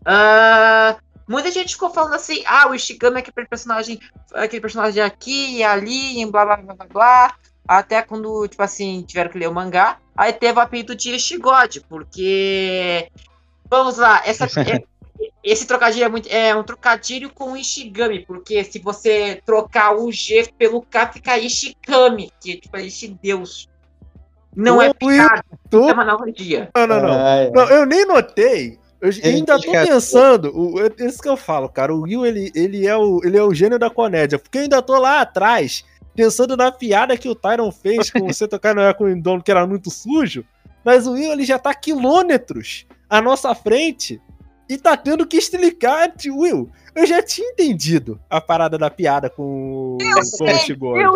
[0.07, 0.97] uh, ah,
[1.29, 4.01] muita gente ficou falando assim, ah, o Ishigami é aquele personagem,
[4.33, 7.35] aquele personagem aqui e ali, e blá blá blá blá blá.
[7.67, 9.99] até quando, tipo assim, tiveram que ler o mangá.
[10.17, 13.11] Aí teve o apelido de Ishigod, porque.
[13.69, 14.83] Vamos lá, essa, é,
[15.43, 20.49] esse trocadilho é, muito, é um trocadilho com Ishigami, porque se você trocar o G
[20.57, 23.69] pelo K, fica Ishikami, que tipo, é Ishideus.
[24.55, 26.71] Não é piada, é uma analogia.
[26.75, 27.51] Não, não, não.
[27.53, 28.79] não eu nem notei.
[29.07, 31.95] Eu ainda tô pensando, o, é isso que eu falo, cara.
[31.95, 34.39] O Will, ele, ele, é o, ele é o gênio da comédia.
[34.39, 35.85] Porque eu ainda tô lá atrás,
[36.15, 39.51] pensando na piada que o Tyron fez com você tocar no com o dono que
[39.51, 40.45] era muito sujo.
[40.85, 44.21] Mas o Will, ele já tá quilômetros à nossa frente
[44.69, 46.71] e tá tendo que explicar, Will.
[46.95, 51.13] Eu já tinha entendido a parada da piada com, eu com sei, o.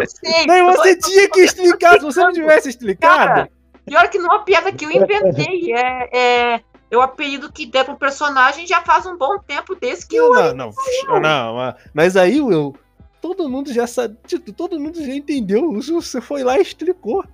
[0.47, 3.17] Mas você tinha que explicar, se você não tivesse explicado.
[3.17, 3.51] Cara,
[3.87, 5.73] pior que não é uma piada que eu inventei.
[5.73, 6.61] É, é,
[6.91, 10.35] é o apelido que der pro personagem já faz um bom tempo desse que não,
[10.35, 10.55] eu.
[10.55, 10.71] Não,
[11.09, 12.75] não, não, mas aí, Will,
[13.21, 14.17] todo mundo já sabe.
[14.27, 15.73] Tipo, todo mundo já entendeu.
[15.81, 17.25] Você foi lá e explicou.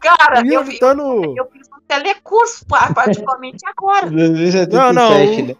[0.00, 1.36] Cara, eu, eu, tá no...
[1.36, 4.10] eu fiz um telecurso praticamente agora.
[4.10, 5.56] Não, não.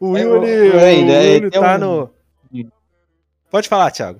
[0.00, 2.10] O Will, ele, ainda, ele tá no.
[3.50, 4.18] Pode falar, Thiago.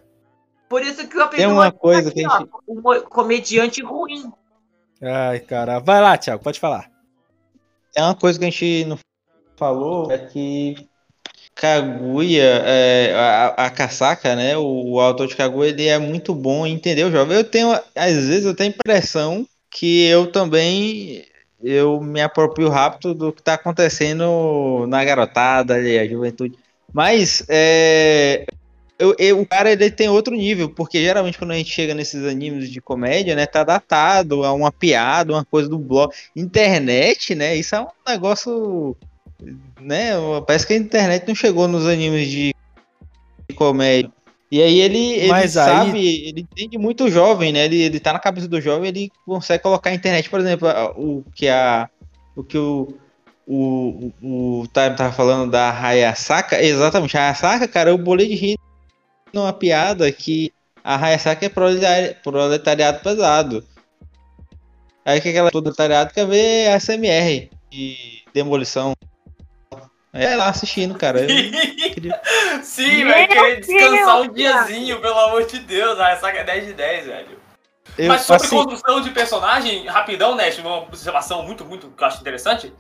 [0.69, 2.31] Por isso que eu aprendi uma coisa aqui, gente...
[2.31, 4.31] ó, um comediante ruim.
[5.03, 5.79] Ai, cara.
[5.79, 6.90] Vai lá, Thiago, pode falar.
[7.95, 8.99] É uma coisa que a gente não
[9.57, 10.89] falou, é que
[11.55, 14.57] Kaguya, é, a, a né?
[14.57, 17.37] O, o, autor de Kaguya, ele é muito bom, entendeu, jovem?
[17.37, 21.25] Eu tenho, às vezes, eu tenho a impressão que eu também
[21.63, 26.57] eu me aproprio rápido do que está acontecendo na garotada, a juventude.
[26.93, 28.47] Mas é,
[29.01, 32.23] eu, eu, o cara ele tem outro nível, porque geralmente quando a gente chega nesses
[32.25, 36.13] animes de comédia, né, tá datado, é uma piada, uma coisa do blog.
[36.37, 38.95] Internet, né, isso é um negócio,
[39.81, 40.13] né,
[40.47, 42.55] parece que a internet não chegou nos animes de
[43.57, 44.13] comédia.
[44.53, 46.29] E aí ele, ele Mas sabe, aí...
[46.29, 47.67] ele entende muito jovem, né?
[47.67, 51.23] Ele, ele tá na cabeça do jovem, ele consegue colocar a internet, por exemplo, o
[51.33, 51.89] que a
[52.35, 52.93] o que o
[53.47, 58.35] o, o, o Time tava falando da Hayasaka, exatamente, a Hayasaka, cara, eu bolei de
[58.35, 58.59] rir
[59.33, 60.53] numa piada que
[60.83, 63.67] a Hayasaka é proletari, proletariado pesado.
[65.05, 68.95] Aí que aquela proletariado quer ver a SMR e demolição.
[70.13, 71.25] É lá assistindo, cara.
[71.25, 72.21] queria...
[72.63, 75.99] Sim, velho, querer descansar um diazinho, pelo amor de Deus.
[76.01, 77.41] A ressaca é 10 de 10, velho.
[77.97, 78.57] Eu, Mas sobre assim...
[78.57, 82.73] construção de personagem, rapidão, Nest, uma observação muito, muito que eu acho interessante.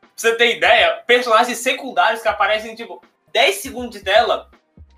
[0.00, 3.02] Pra você ter ideia, personagens secundários que aparecem, tipo,
[3.32, 4.48] 10 segundos de tela,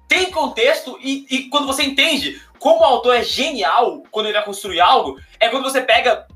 [0.09, 4.45] tem contexto e, e quando você entende como o autor é genial quando ele vai
[4.45, 6.27] construir algo, é quando você pega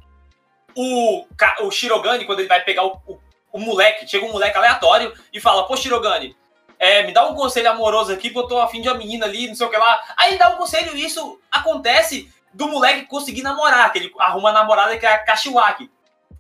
[0.76, 1.26] o,
[1.62, 3.18] o Shirogane, quando ele vai pegar o, o
[3.52, 6.34] o moleque, chega um moleque aleatório e fala, pô, Shirogane,
[6.78, 9.46] é, me dá um conselho amoroso aqui, porque eu tô afim de uma menina ali,
[9.46, 10.02] não sei o que lá.
[10.16, 14.52] Aí dá um conselho e isso acontece do moleque conseguir namorar, que ele arruma a
[14.52, 15.90] namorada que é a Kashiwaki,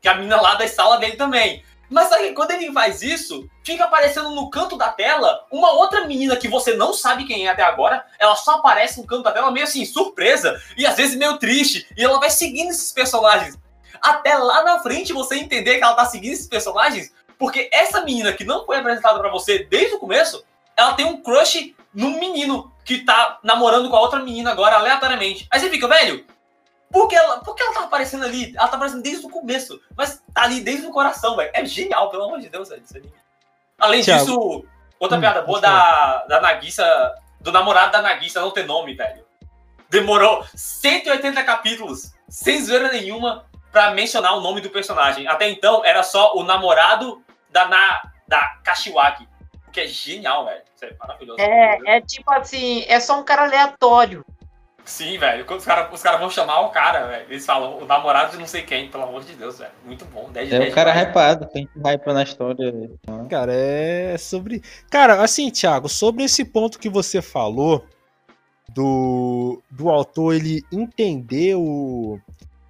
[0.00, 1.62] que é a menina lá da sala dele também.
[1.92, 6.36] Mas aí, quando ele faz isso, fica aparecendo no canto da tela uma outra menina
[6.36, 8.04] que você não sabe quem é até agora.
[8.18, 11.86] Ela só aparece no canto da tela, meio assim, surpresa, e às vezes meio triste.
[11.96, 13.58] E ela vai seguindo esses personagens
[14.02, 18.32] até lá na frente você entender que ela tá seguindo esses personagens, porque essa menina
[18.32, 20.44] que não foi apresentada para você desde o começo,
[20.76, 25.46] ela tem um crush num menino que tá namorando com a outra menina agora aleatoriamente.
[25.50, 26.26] Aí você fica, velho,
[26.92, 28.54] por que ela, por que ela tá aparecendo ali?
[28.56, 31.50] Ela tá aparecendo desde o começo, mas tá ali desde o coração, velho.
[31.54, 32.82] É genial, pelo amor de Deus, velho,
[33.78, 34.24] Além Thiago.
[34.24, 34.64] disso,
[35.00, 39.24] outra hum, piada boa da, da Nagisa, do namorado da Nagisa não ter nome, velho.
[39.88, 45.26] Demorou 180 capítulos, sem zoeira nenhuma, para mencionar o nome do personagem.
[45.26, 49.26] Até então era só o namorado da, na, da Kashiwagi.
[49.66, 50.62] O que é genial, velho.
[50.76, 51.40] Isso é maravilhoso.
[51.40, 54.24] É, é tipo assim, é só um cara aleatório.
[54.84, 55.46] Sim, velho.
[55.48, 57.26] Os caras os cara vão chamar o cara, velho.
[57.28, 59.70] Eles falam o namorado de não sei quem, pelo amor de Deus, velho.
[59.84, 60.28] Muito bom.
[60.32, 62.90] 10 de é 10 o cara hypado, tem que hypa na história.
[63.30, 64.62] Cara, é sobre.
[64.90, 67.84] Cara, assim, Thiago, sobre esse ponto que você falou
[68.74, 72.18] do, do autor ele entender o,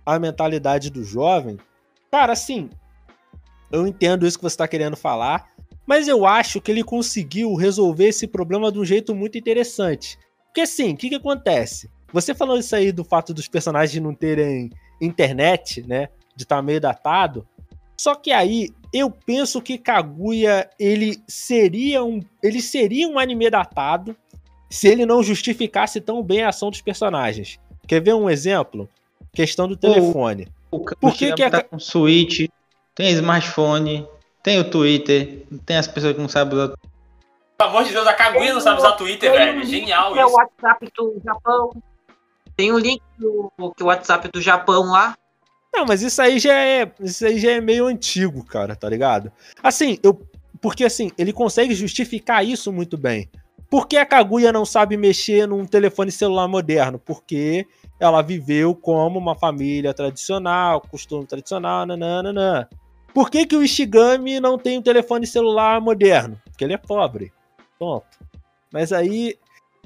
[0.04, 1.58] a mentalidade do jovem,
[2.10, 2.68] cara, assim,
[3.70, 5.48] eu entendo isso que você está querendo falar,
[5.86, 10.18] mas eu acho que ele conseguiu resolver esse problema de um jeito muito interessante.
[10.46, 11.90] Porque assim, o que, que acontece?
[12.12, 16.08] Você falou isso aí do fato dos personagens não terem internet, né?
[16.36, 17.46] De estar tá meio datado.
[17.96, 24.16] Só que aí eu penso que Kaguya ele seria um ele seria um anime datado
[24.68, 27.58] se ele não justificasse tão bem a ação dos personagens.
[27.86, 28.88] Quer ver um exemplo?
[29.32, 30.48] Questão do telefone.
[30.70, 31.50] O, o, Por que, que a...
[31.50, 32.48] tá com Switch,
[32.94, 34.06] tem smartphone,
[34.42, 36.74] tem o Twitter, tem as pessoas que não sabem usar.
[37.58, 39.64] Pelo amor de Deus, a Kaguya não sabe usar Twitter, velho.
[39.64, 40.20] Genial isso.
[40.20, 41.70] É o WhatsApp do Japão.
[42.56, 45.16] Tem o um link do, do WhatsApp do Japão lá.
[45.74, 46.92] Não, mas isso aí já é.
[47.00, 49.32] Isso aí já é meio antigo, cara, tá ligado?
[49.62, 50.20] Assim, eu.
[50.60, 53.28] Porque assim, ele consegue justificar isso muito bem.
[53.68, 56.98] Por que a Kaguya não sabe mexer num telefone celular moderno?
[56.98, 57.66] Porque
[57.98, 62.68] ela viveu como uma família tradicional, costume tradicional, nananana.
[63.14, 66.40] Por que, que o Ishigami não tem um telefone celular moderno?
[66.44, 67.32] Porque ele é pobre.
[67.78, 68.06] Ponto.
[68.72, 69.38] Mas aí.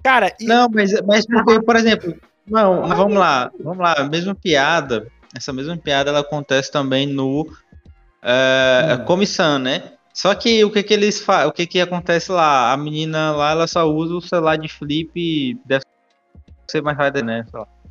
[0.03, 0.35] Cara.
[0.41, 0.47] E...
[0.47, 2.15] Não, mas, mas porque, por exemplo.
[2.49, 3.51] Não, mas vamos lá.
[3.59, 3.95] Vamos lá.
[3.95, 5.07] A mesma piada.
[5.35, 7.43] Essa mesma piada ela acontece também no.
[7.43, 9.05] Uh, hum.
[9.05, 9.93] Comissão, né?
[10.13, 11.47] Só que o que que eles fa...
[11.47, 12.73] o que que acontece lá?
[12.73, 15.85] A menina lá, ela só usa o celular de flip, deve
[16.67, 17.45] ser mais rápido, né?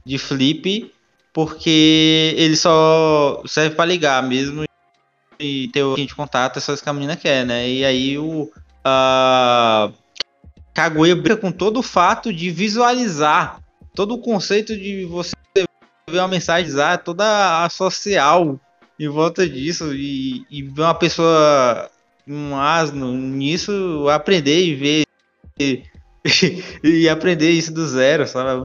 [0.03, 0.91] De flip,
[1.32, 4.66] porque ele só serve para ligar mesmo
[5.39, 7.70] e ter o de contato, é só isso que a menina quer, né?
[7.70, 8.51] E aí o
[8.84, 9.91] a
[10.74, 13.60] Kaguya brinca com todo o fato de visualizar
[13.96, 16.72] todo o conceito de você ver uma mensagem
[17.04, 18.60] toda a social
[19.00, 21.89] em volta disso e, e ver uma pessoa
[22.28, 25.06] um asno nisso, aprender e ver
[25.60, 25.84] e,
[26.84, 28.64] e aprender isso do zero, sabe?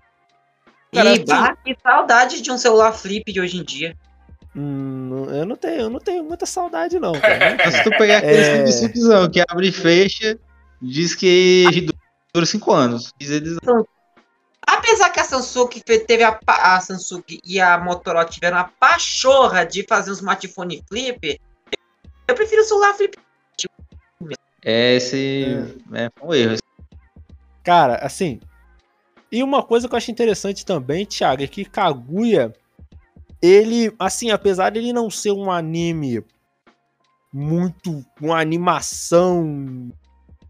[0.93, 3.97] Cara, e bah, que saudade de um celular flip de hoje em dia.
[4.57, 7.12] Hum, eu não tenho, eu não tenho muita saudade, não.
[7.12, 7.57] Cara.
[7.70, 8.62] Se tu pegar aquele é...
[8.64, 10.39] de que abre e fecha,
[10.83, 11.87] diz que
[12.35, 13.12] dura 5 anos.
[13.18, 13.59] Diz eles...
[14.67, 15.69] Apesar que a Samsung
[16.07, 21.41] teve a, a Samsung e a Motorola tiveram a pachorra de fazer um smartphone flip,
[22.29, 23.17] eu prefiro o celular flip
[24.63, 25.45] é esse
[25.93, 26.05] é.
[26.05, 26.57] é um erro.
[27.63, 28.41] Cara, assim.
[29.33, 32.53] E uma coisa que eu acho interessante também, Thiago, é que Kaguya,
[33.41, 36.25] ele, assim, apesar de ele não ser um anime
[37.33, 38.05] muito.
[38.21, 39.93] uma animação.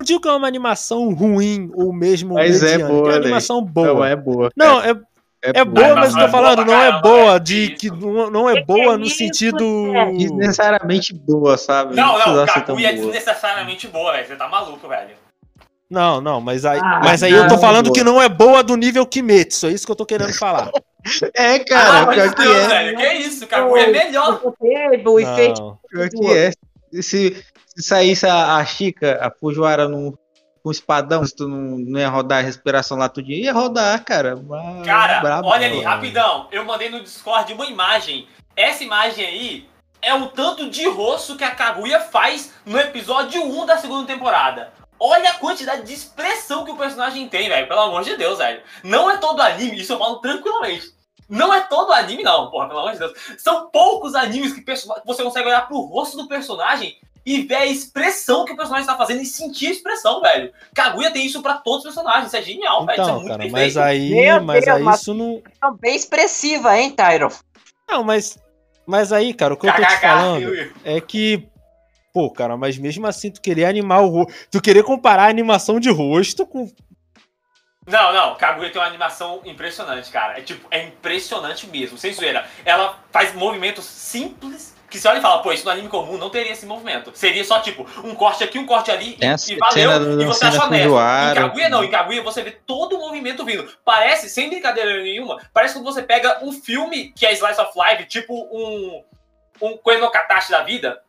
[0.01, 2.33] Não digo que é uma animação ruim ou mesmo.
[2.35, 3.01] Mas mediana, é boa.
[3.01, 3.87] É uma animação boa.
[3.87, 4.51] Não, é boa.
[4.57, 4.91] Não, é,
[5.43, 8.65] é, é boa, mas eu tô falando, não é boa, de que não, não é
[8.65, 9.93] boa no sentido.
[10.17, 11.95] Desnecessariamente boa, sabe?
[11.95, 14.27] Não, não, Kaguya é desnecessariamente boa, velho.
[14.27, 15.11] Você tá maluco, velho.
[15.91, 18.77] Não, não, mas aí, ah, mas aí eu tô falando que não é boa do
[18.77, 20.71] nível Kimetsu, é isso que eu tô querendo falar.
[21.35, 22.69] é, cara, ah, pior que é.
[22.69, 24.41] Velho, que isso, Kaguya é melhor.
[24.43, 25.79] O efeito.
[25.91, 26.53] Pior que é.
[27.03, 27.45] Se,
[27.81, 30.15] se saísse a, a Chica, a Fujiwara num
[30.63, 34.37] com espadão, se tu não, não ia rodar a respiração lá tudinho, ia rodar, cara.
[34.37, 36.49] Mas, cara, brabo, olha ali, rapidão.
[36.51, 38.29] Eu mandei no Discord uma imagem.
[38.55, 39.69] Essa imagem aí
[40.03, 44.73] é o tanto de rosto que a Kaguya faz no episódio 1 da segunda temporada.
[44.99, 47.67] Olha a quantidade de expressão que o personagem tem, velho.
[47.67, 48.61] Pelo amor de Deus, velho.
[48.85, 50.93] Não é todo anime, isso eu falo tranquilamente.
[51.27, 53.13] Não é todo anime, não, porra, pelo amor de Deus.
[53.39, 54.63] São poucos animes que
[55.07, 58.97] você consegue olhar pro rosto do personagem e ver a expressão que o personagem está
[58.97, 60.53] fazendo e sentir a expressão, velho.
[60.75, 63.03] Kaguya tem isso para todos os personagens, isso é genial, então, velho.
[63.03, 63.81] Isso é muito cara, bem mas feito.
[63.81, 65.43] aí, Meu mas Deus, aí isso não.
[65.79, 67.31] Bem expressiva, hein, Tyron?
[67.89, 68.39] Não, mas.
[68.87, 71.47] Mas aí, cara, o que eu tô te falando é que.
[72.13, 74.33] Pô, cara, mas mesmo assim, tu querer animar o rosto.
[74.51, 76.69] Tu querer comparar a animação de rosto com.
[77.87, 80.39] Não, não, Kaguya tem uma animação impressionante, cara.
[80.39, 82.47] É tipo, é impressionante mesmo, sem zoeira.
[82.65, 86.29] Ela faz movimentos simples que você olha e fala, pô, isso no anime comum não
[86.29, 87.13] teria esse movimento.
[87.15, 90.65] Seria só, tipo, um corte aqui, um corte ali, e, e valeu, e você acha
[90.65, 90.91] honesto.
[90.91, 93.71] Em Kaguya não, em Kaguya você vê todo o movimento vindo.
[93.85, 98.05] Parece, sem brincadeira nenhuma, parece quando você pega um filme que é Slice of Life,
[98.07, 99.05] tipo um,
[99.63, 101.01] um Koeno Katashi da vida,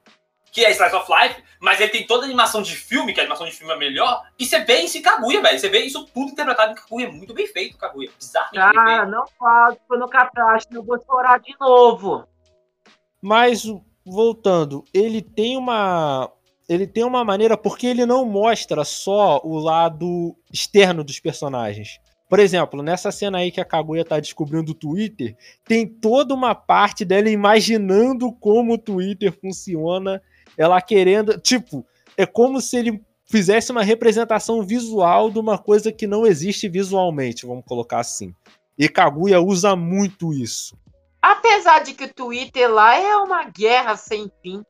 [0.52, 3.24] que é Slice of Life, mas ele tem toda a animação de filme, que a
[3.24, 5.60] animação de filme é melhor, e você vê isso em Kaguya, velho.
[5.60, 7.10] Você vê isso tudo interpretado em Kaguya.
[7.10, 8.12] Muito bem feito, Kaguya.
[8.18, 8.50] Bizarro.
[8.58, 12.28] Ah, não fala Koeno Katashi, eu vou chorar de novo.
[13.22, 13.64] Mas
[14.06, 16.32] voltando, ele tem uma
[16.68, 22.00] ele tem uma maneira porque ele não mostra só o lado externo dos personagens.
[22.30, 26.56] Por exemplo, nessa cena aí que a Kaguya tá descobrindo o Twitter, tem toda uma
[26.56, 30.22] parte dela imaginando como o Twitter funciona,
[30.58, 36.08] ela querendo, tipo, é como se ele fizesse uma representação visual de uma coisa que
[36.08, 38.34] não existe visualmente, vamos colocar assim.
[38.78, 40.78] E Kaguya usa muito isso.
[41.22, 44.64] Apesar de que o Twitter lá é uma guerra sem fim.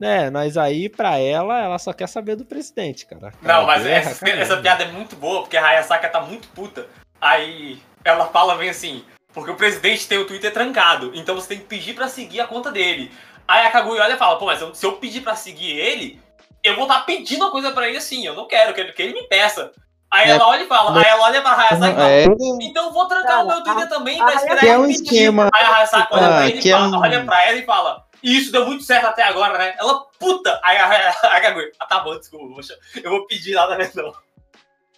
[0.00, 3.32] É, mas aí, pra ela, ela só quer saber do presidente, cara.
[3.42, 6.86] Não, mas guerra, essa, essa, piada é muito boa, porque a Hayasaka tá muito puta.
[7.20, 9.04] Aí ela fala bem assim,
[9.34, 12.46] porque o presidente tem o Twitter trancado, então você tem que pedir para seguir a
[12.46, 13.10] conta dele.
[13.46, 16.20] Aí a Kaguya olha e fala, pô, mas se eu pedir para seguir ele,
[16.62, 19.14] eu vou estar tá pedindo uma coisa para ele assim, eu não quero, que ele
[19.14, 19.72] me peça.
[20.10, 22.24] Aí é, ela olha e fala, aí ela olha pra Hayasaka e fala, é,
[22.62, 25.50] então vou trancar o meu Twitter também pra esperar é um esquema.
[25.54, 27.00] Aí a Hayasaka olha pra ele e fala, um...
[27.00, 29.74] olha pra ela e fala, isso deu muito certo até agora, né?
[29.78, 30.58] Ela, puta!
[30.64, 32.60] Aí a Kaguya, ah, tá bom, desculpa,
[33.02, 34.12] eu vou pedir nada mais não.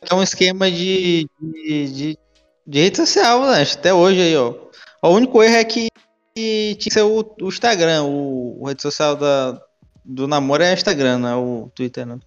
[0.09, 2.19] É um esquema de, de, de,
[2.67, 3.63] De rede social, né?
[3.63, 4.55] Até hoje aí, ó.
[5.03, 5.89] O único erro é que
[6.35, 9.61] tinha que ser o, o Instagram, o, o, rede social da,
[10.05, 12.21] do namoro é Instagram, não é o Twitter, não.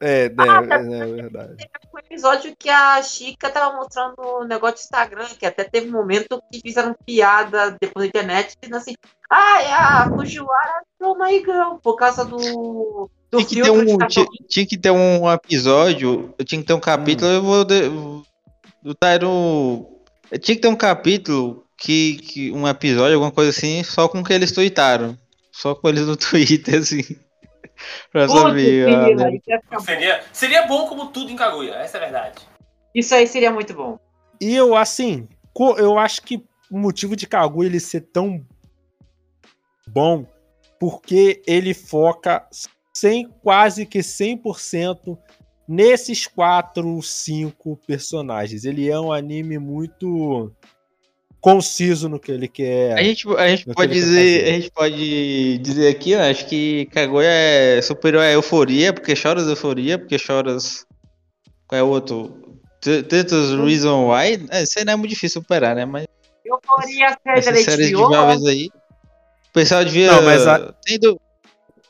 [0.00, 1.68] É, ah, é, é, é verdade.
[2.10, 5.92] Um episódio que a Chica tava mostrando o negócio do Instagram, que até teve um
[5.92, 8.94] momento que fizeram piada depois da internet, dizendo assim,
[9.30, 13.10] ah, é a Fujiwara pro My Girl, por causa do.
[13.30, 16.80] do tinha, que ter um, tinha, tinha, que ter um episódio, tinha que ter um
[16.80, 17.34] capítulo, hum.
[17.34, 17.64] eu vou.
[18.82, 19.86] Do Tyro.
[20.40, 22.52] Tinha que ter um capítulo que, que.
[22.52, 25.16] Um episódio, alguma coisa assim, só com que eles tweetaram.
[25.52, 27.02] Só com eles no Twitter, assim.
[28.12, 28.86] Pra saber.
[29.14, 29.40] Né?
[29.80, 32.42] seria, seria bom como tudo em Kaguya, essa é a verdade.
[32.94, 33.98] Isso aí seria muito bom.
[34.40, 35.28] E eu, assim,
[35.76, 38.44] eu acho que o motivo de Kaguya ele ser tão
[39.86, 40.26] bom,
[40.78, 42.46] porque ele foca
[42.94, 45.18] sem quase que 100%
[45.68, 48.64] nesses quatro, cinco personagens.
[48.64, 50.50] Ele é um anime muito
[51.40, 52.98] conciso no que ele quer.
[52.98, 57.28] A gente, a gente pode dizer, a gente pode dizer aqui, né, acho que Kaguya
[57.28, 60.86] é superior à euforia, porque choras euforia, porque choras
[61.66, 62.58] qual é o outro?
[62.80, 65.84] Tantos Reason Why, é, isso aí não é muito difícil superar, né?
[65.84, 66.06] Mas
[66.44, 68.70] euforia série séries de jovens aí.
[69.50, 70.72] O pessoal devia não, mas a...
[70.84, 71.20] tem do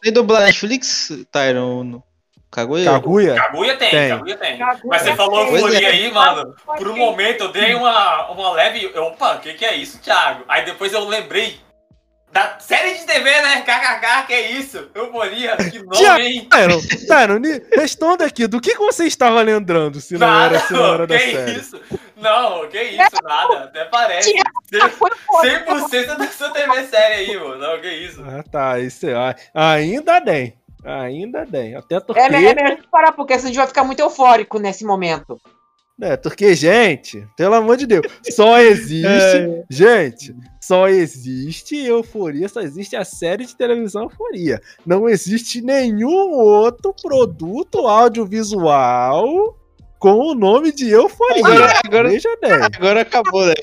[0.02, 2.02] tem dublado Netflix, Tyron
[2.50, 2.84] Kaguya?
[2.92, 3.34] Kaguya?
[3.34, 4.08] Kaguya tem, tem.
[4.08, 4.58] Kaguya tem.
[4.58, 5.90] Kaguya Mas você falou euforia é.
[5.90, 6.54] aí, mano.
[6.64, 8.86] Por um momento eu dei uma, uma leve.
[8.96, 10.44] Opa, o que, que é isso, Thiago?
[10.48, 11.60] Aí depois eu lembrei
[12.32, 13.62] da série de TV, né?
[13.62, 14.88] KKK, que é isso?
[14.94, 16.48] Euforia, que nome, hein?
[16.50, 17.40] Tyron, Tyron,
[17.72, 21.18] responda aqui, do que, que você estava lembrando, se não nada, era a senhora da
[21.18, 21.58] série?
[21.58, 21.80] isso?
[22.16, 24.34] Não, que isso, nada, até parece.
[24.72, 27.58] 100% da sua TV série aí, mano.
[27.58, 28.22] Não, que isso.
[28.22, 29.34] Ah, tá, isso é...
[29.54, 30.57] Ainda bem.
[30.88, 31.74] Ainda bem.
[31.74, 32.18] Até porque...
[32.18, 35.38] É melhor é parar, porque senão a gente vai ficar muito eufórico nesse momento.
[36.00, 39.04] É, porque, gente, pelo amor de Deus, só existe.
[39.06, 39.64] é.
[39.68, 44.62] Gente, só existe euforia, só existe a série de televisão euforia.
[44.86, 49.58] Não existe nenhum outro produto audiovisual
[49.98, 51.44] com o nome de euforia.
[51.44, 52.52] Agora, agora, Veja bem.
[52.52, 53.54] Agora acabou, né?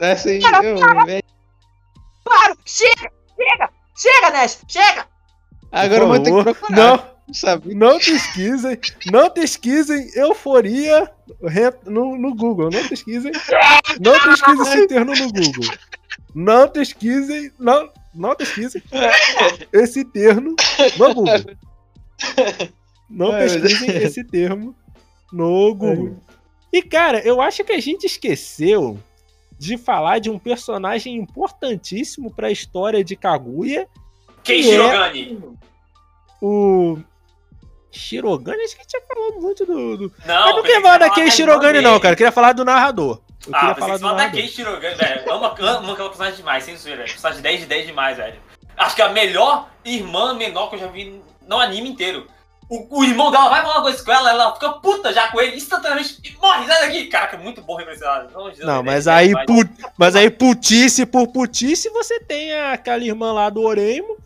[0.00, 5.17] Assim, claro, eu, claro, chega, chega, chega, Nash, chega!
[5.70, 6.76] Agora eu vou ter que procurar.
[6.76, 7.18] Não.
[7.32, 7.74] Sabe?
[7.74, 8.78] Não pesquisem,
[9.12, 11.10] não pesquisem euforia
[11.84, 12.70] no, no Google.
[12.70, 13.32] Não pesquisem.
[14.00, 15.74] Não pesquisem esse termo no Google.
[16.34, 17.52] Não pesquisem.
[17.58, 18.82] Não, não pesquisem
[19.72, 20.56] esse termo
[20.96, 21.56] no Google.
[23.10, 24.74] Não pesquisem esse termo
[25.32, 26.16] no Google.
[26.72, 28.98] E, cara, eu acho que a gente esqueceu
[29.58, 33.86] de falar de um personagem importantíssimo para a história de Kaguya.
[34.42, 35.58] Quem que É
[36.40, 36.98] o
[37.90, 39.96] Shirogane, acho que a gente já falou muito do.
[39.96, 40.12] do...
[40.24, 42.12] Não, Mas não queria falar da Kei Shirogane, não, cara.
[42.12, 43.20] Eu queria falar do narrador.
[43.46, 44.26] Eu ah, queria falar do narrador.
[44.26, 45.32] da Kei Shirogane, velho.
[45.32, 47.04] Amo, amo aquela personagem demais, sem zoeira.
[47.04, 48.40] Personagem 10 de 10 demais, velho.
[48.76, 52.26] Acho que é a melhor irmã menor que eu já vi no anime inteiro.
[52.70, 55.40] O, o irmão dela vai falar uma coisa com ela, ela fica puta já com
[55.40, 57.06] ele, instantaneamente, e morre, sai daqui!
[57.06, 58.26] Caraca, é muito bom representar.
[58.30, 63.48] Não, não mas, aí, put, mas aí putice por putice, você tem aquela irmã lá
[63.48, 64.18] do Oreimo,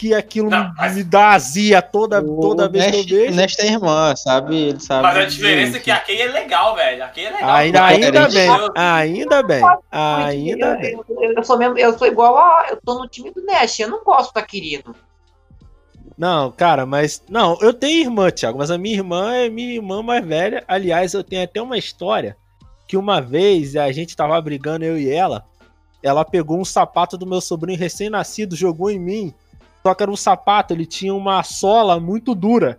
[0.00, 0.96] que aquilo não, mas...
[0.96, 3.36] me dá azia toda, toda vez Nest, que eu vejo.
[3.36, 4.56] Nesta irmã, sabe?
[4.56, 5.02] Ele sabe.
[5.02, 7.04] Mas a diferença é que a Kay é legal, velho.
[7.04, 7.50] A Kay é legal.
[7.50, 10.98] Ainda, ainda bem, ainda bem, ainda bem.
[11.06, 12.68] Eu, eu, sou mesmo, eu sou igual a.
[12.70, 14.96] Eu tô no time do Nest, eu não gosto da querido.
[16.16, 17.22] Não, cara, mas.
[17.28, 20.64] Não, eu tenho irmã, Thiago, mas a minha irmã é minha irmã mais velha.
[20.66, 22.38] Aliás, eu tenho até uma história
[22.88, 25.44] que uma vez a gente tava brigando, eu e ela.
[26.02, 29.34] Ela pegou um sapato do meu sobrinho recém-nascido, jogou em mim
[29.82, 32.78] só que era um sapato, ele tinha uma sola muito dura.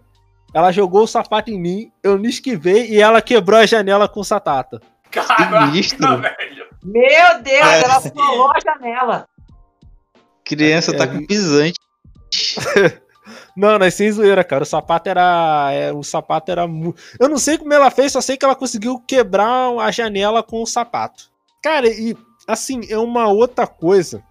[0.54, 4.20] Ela jogou o sapato em mim, eu me esquivei e ela quebrou a janela com
[4.20, 4.80] o sapato.
[5.10, 6.68] Caraca, velho.
[6.84, 7.84] Meu Deus, é.
[7.84, 9.28] ela pulou a janela.
[10.44, 11.80] Criança tá é, com pisante.
[13.56, 14.64] não, não é sem zoeira, cara.
[14.64, 15.70] O sapato era.
[15.72, 16.64] É, o sapato era.
[17.20, 20.62] Eu não sei como ela fez, só sei que ela conseguiu quebrar a janela com
[20.62, 21.32] o sapato.
[21.62, 24.24] Cara, e assim, é uma outra coisa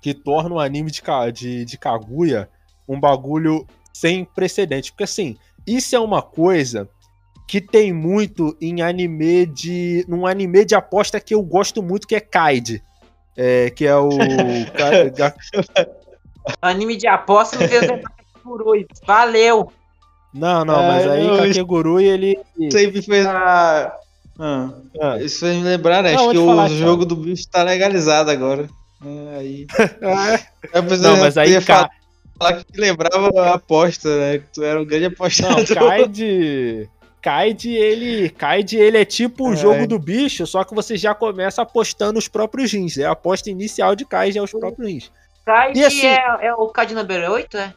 [0.00, 2.48] que torna o anime de, de, de Kaguya
[2.88, 4.92] um bagulho sem precedente.
[4.92, 5.36] Porque assim,
[5.66, 6.88] isso é uma coisa
[7.46, 10.04] que tem muito em anime de.
[10.08, 12.82] num anime de aposta que eu gosto muito, que é Kaid.
[13.36, 14.08] É, que é o.
[16.60, 18.86] anime de aposta não fez Kakegurui.
[19.06, 19.72] Valeu!
[20.32, 21.36] Não, não, mas é, aí eu...
[21.38, 22.38] Kakegurui ele.
[22.70, 23.94] Sempre foi a.
[24.38, 24.70] Ah,
[25.00, 25.16] ah.
[25.18, 26.12] Isso fez me lembrar, né?
[26.12, 28.68] Não, Acho que o jogo do bicho tá legalizado agora.
[29.04, 29.66] É, aí.
[30.72, 31.62] é, não, mas aí.
[31.64, 31.90] Ca...
[32.38, 34.38] Falar que lembrava a aposta, né?
[34.38, 35.58] Que tu era um grande apostador.
[35.58, 36.88] Não, Kaid.
[37.20, 39.56] Kaid, ele, Kaid, ele é tipo o é.
[39.56, 42.96] jogo do bicho, só que você já começa apostando os próprios rins.
[42.96, 45.12] É a aposta inicial de Kaid é os próprios rins.
[45.44, 47.74] Kaid assim, é, é, o Kaid número 8, é?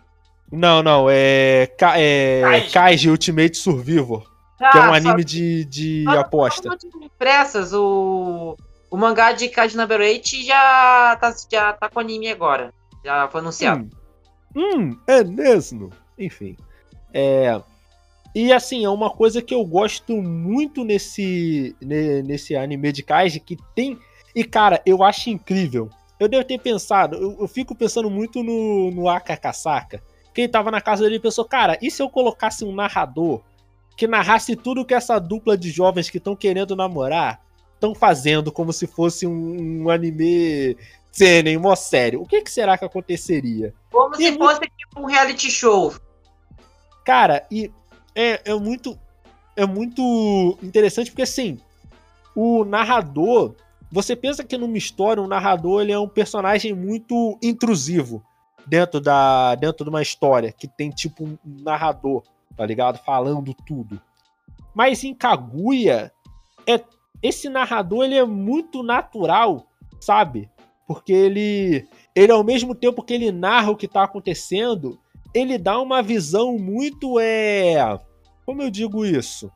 [0.51, 6.69] Não, não, é, é Kaid Ultimate Survivor, ah, que é um anime de, de aposta.
[7.01, 8.55] Impressas, o,
[8.91, 12.73] o mangá de Kaid número 8 já tá, já tá com anime agora.
[13.03, 13.89] Já foi anunciado.
[14.55, 15.89] Hum, hum é mesmo.
[16.19, 16.57] Enfim.
[17.13, 17.59] É,
[18.35, 23.57] e assim, é uma coisa que eu gosto muito nesse, nesse anime de Kaiji, que
[23.73, 23.97] tem.
[24.35, 25.89] E cara, eu acho incrível.
[26.19, 30.03] Eu devo ter pensado, eu, eu fico pensando muito no, no Akakasaka.
[30.33, 33.41] Quem tava na casa dele pensou, cara, e se eu colocasse um narrador
[33.97, 37.41] que narrasse tudo que essa dupla de jovens que estão querendo namorar
[37.81, 40.77] estão fazendo como se fosse um, um anime
[41.11, 42.21] seinen, mó sério?
[42.21, 43.73] O que, que será que aconteceria?
[43.91, 45.93] Como e se fosse tipo um reality show.
[47.03, 47.71] Cara, e
[48.15, 48.97] é, é muito.
[49.55, 51.59] É muito interessante porque assim.
[52.35, 53.55] O narrador.
[53.91, 58.23] Você pensa que numa história, o um narrador ele é um personagem muito intrusivo
[58.65, 62.23] dentro da dentro de uma história que tem tipo um narrador,
[62.55, 62.99] tá ligado?
[62.99, 63.99] Falando tudo.
[64.73, 66.09] Mas em Kaguya
[66.65, 66.79] é
[67.21, 69.67] esse narrador ele é muito natural,
[69.99, 70.49] sabe?
[70.87, 74.99] Porque ele ele ao mesmo tempo que ele narra o que tá acontecendo,
[75.33, 77.99] ele dá uma visão muito é
[78.45, 79.51] como eu digo isso?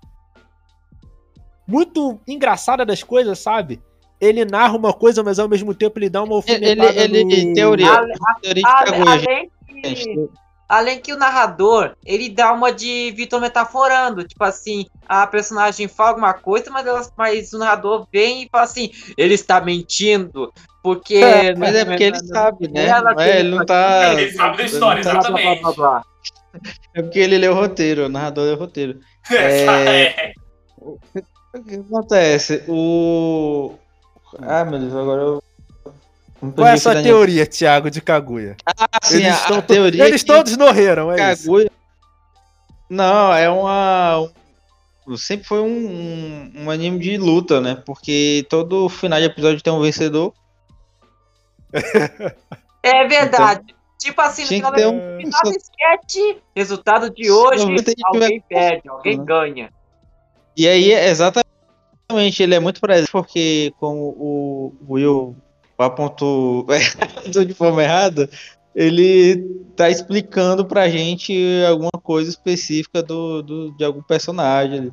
[1.67, 3.81] Muito engraçada das coisas, sabe?
[4.21, 7.53] Ele narra uma coisa, mas ao mesmo tempo ele dá uma alfinetada ele, ele, no...
[7.53, 10.29] teoria, a, teoria a, a, além, que,
[10.67, 16.09] além que o narrador, ele dá uma de Vitor metaforando, tipo assim, a personagem fala
[16.09, 20.51] alguma coisa, mas, ela, mas o narrador vem e fala assim, ele está mentindo,
[20.81, 21.15] porque...
[21.15, 22.87] É, mas é porque ele sabe, né?
[23.17, 24.13] É, ele não tá...
[24.13, 25.61] Ele sabe da história, tá, exatamente.
[25.61, 26.03] Blá, blá, blá,
[26.93, 28.99] é porque ele leu o roteiro, o narrador leu o roteiro.
[29.31, 30.33] É...
[30.79, 32.63] o que acontece?
[32.67, 33.73] O.
[34.39, 35.43] Ah, meu Deus, agora eu.
[36.39, 38.55] Qual é a sua teoria, Thiago, de Kaguya?
[38.65, 41.63] Ah, sim, eles, a, a teoria eles todos morreram, é Kaguya...
[41.63, 41.71] isso?
[42.89, 44.29] Não, é uma.
[45.17, 47.81] Sempre foi um, um, um, anime de luta, né?
[47.85, 50.33] Porque todo final de episódio tem um vencedor.
[52.85, 53.61] É verdade.
[53.63, 53.75] Então...
[53.97, 55.17] Tipo assim, Tinha no final, um...
[55.17, 57.63] final do sketch, resultado de hoje,
[58.05, 59.23] alguém perde, alguém né?
[59.25, 59.73] ganha.
[60.55, 61.43] E aí, exatamente,
[62.39, 65.35] ele é muito presente, porque como o Will
[65.77, 66.65] apontou
[67.45, 68.29] de forma errada,
[68.75, 69.37] ele
[69.75, 71.33] tá explicando pra gente
[71.67, 74.91] alguma coisa específica do, do, de algum personagem.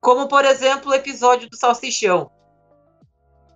[0.00, 2.30] Como, por exemplo, o episódio do Salsichão.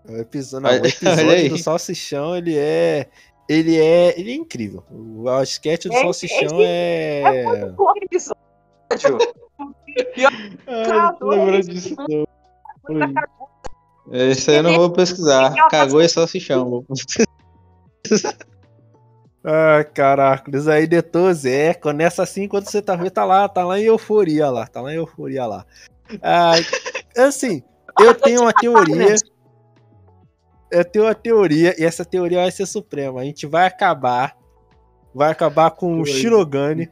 [0.08, 3.08] O episódio, não, o episódio do Salsichão, ele é
[3.48, 4.82] ele é, ele é incrível.
[4.90, 7.22] O sketch do é, Salsichão é.
[7.22, 8.36] É, é muito bom episódio.
[11.20, 12.26] Lembrou disso não.
[14.10, 15.52] Esse aí eu não vou pesquisar.
[15.68, 16.84] Cagou e salsichão.
[19.44, 21.74] ah, caraca, isso aí detou Zé.
[21.74, 24.66] Quando essa assim, quando você tá vendo, tá lá, tá lá em euforia lá.
[24.66, 25.66] Tá lá em euforia lá.
[26.22, 26.52] Ah,
[27.16, 27.62] assim,
[28.00, 29.16] eu tenho uma teoria
[30.70, 33.20] eu tenho uma teoria, e essa teoria vai ser suprema.
[33.20, 34.36] A gente vai acabar.
[35.14, 36.90] Vai acabar com o Shirogane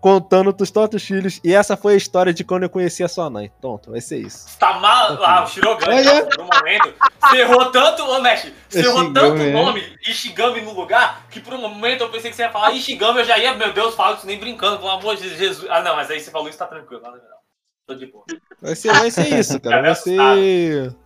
[0.00, 1.40] contando dos tantos filhos.
[1.44, 3.52] E essa foi a história de quando eu conheci a sua mãe.
[3.60, 4.58] Tonto, vai ser isso.
[4.58, 5.22] Tá mal.
[5.22, 6.26] Ah, o Shirogane, Olha.
[6.26, 6.94] por um momento.
[7.20, 11.54] Você errou tanto, ô Mesh, você errou tanto o nome Ishigami no lugar, que por
[11.54, 14.16] um momento eu pensei que você ia falar Ishigami, eu já ia, meu Deus, falo
[14.16, 15.68] isso nem brincando, pelo amor de Jesus.
[15.70, 17.38] Ah, não, mas aí você falou isso, tá tranquilo, nada melhor.
[17.86, 18.24] Tô de boa.
[18.62, 19.82] Vai ser, vai ser isso, cara.
[19.82, 20.96] Vai ser.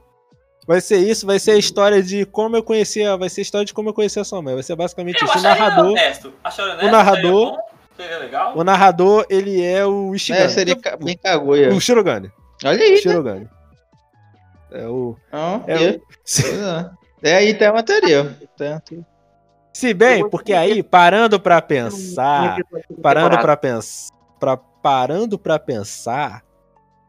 [0.66, 3.66] Vai ser isso, vai ser a história de como eu conhecia, vai ser a história
[3.66, 4.54] de como eu conhecia a sua mãe.
[4.54, 5.38] Vai ser basicamente eu isso.
[5.38, 5.90] O narrador.
[5.90, 6.32] Honesto.
[6.42, 7.58] Honesto, o narrador.
[7.96, 8.56] Seria legal?
[8.56, 10.44] O narrador, ele é o Ishigami.
[10.44, 11.72] É, seria bem Kaguya.
[11.72, 12.30] O Shirogane.
[12.64, 12.90] Olha aí.
[12.90, 13.00] O né?
[13.00, 13.40] Shirogane.
[13.40, 13.48] Né?
[14.72, 15.16] É o.
[15.32, 15.80] Ah, é, o...
[15.80, 17.30] É.
[17.30, 18.36] é aí tem uma teoria.
[18.56, 19.06] Tem...
[19.72, 22.58] Se bem, porque aí, parando pra pensar.
[23.00, 24.14] Parando pra pensar.
[24.38, 26.44] Pra, parando pra pensar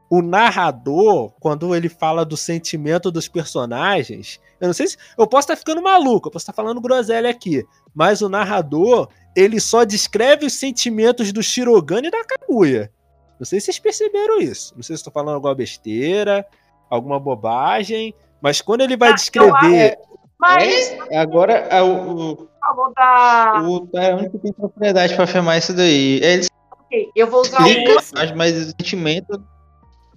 [0.10, 4.98] o narrador, quando ele fala do sentimento dos personagens, eu não sei se.
[5.18, 7.66] Eu posso estar ficando maluco, eu posso estar falando groselha aqui.
[7.94, 12.92] Mas o narrador, ele só descreve os sentimentos do Shirogane e da Kaguya.
[13.40, 14.74] Não sei se vocês perceberam isso.
[14.76, 16.46] Não sei se estou falando alguma besteira,
[16.90, 18.14] alguma bobagem.
[18.42, 19.76] Mas quando ele vai ah, descrever.
[19.76, 19.98] É,
[20.40, 20.96] mas...
[21.10, 22.48] É, agora é o.
[22.78, 23.62] O, da...
[23.62, 26.20] o é o único que tem propriedade para afirmar isso daí.
[26.24, 26.48] Eles.
[26.86, 28.36] Okay, eu vou usar o.
[28.36, 29.44] Mas o sentimento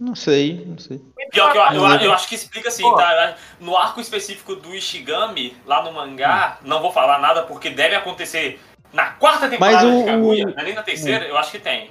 [0.01, 1.01] não sei, não sei.
[1.31, 3.37] Pior que eu, eu, eu, acho que explica assim, tá?
[3.59, 6.69] No arco específico do Ishigami, lá no mangá, hum.
[6.69, 8.61] não vou falar nada porque deve acontecer
[8.93, 11.59] na quarta temporada Mas o, de Kaguya, não é nem na terceira, eu acho que
[11.59, 11.91] tem.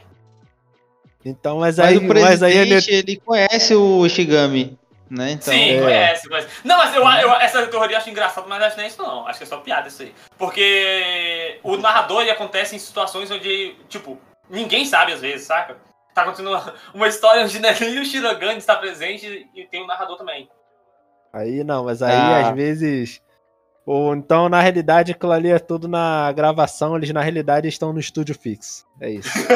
[1.24, 2.76] Então, mas, mas aí, o mas aí ele...
[2.88, 4.78] ele conhece o Shigami.
[5.10, 5.32] Né?
[5.32, 5.82] Então, Sim, é.
[5.82, 6.48] conhece, mas.
[6.66, 9.02] Não, mas eu, eu, essa teoria eu acho engraçada, mas acho que não é isso,
[9.02, 9.28] não.
[9.28, 10.14] Acho que é só piada isso aí.
[10.38, 14.20] Porque o narrador ele acontece em situações onde, tipo,
[14.50, 15.78] ninguém sabe às vezes, saca?
[16.14, 20.18] Tá acontecendo uma, uma história onde nem o Shirogane está presente e tem o narrador
[20.18, 20.50] também.
[21.32, 22.50] Aí não, mas aí ah.
[22.50, 23.22] às vezes.
[23.88, 28.02] Ou então, na realidade, aquilo ali é tudo na gravação, eles na realidade estão no
[28.02, 28.86] estúdio fixo.
[29.00, 29.30] É isso.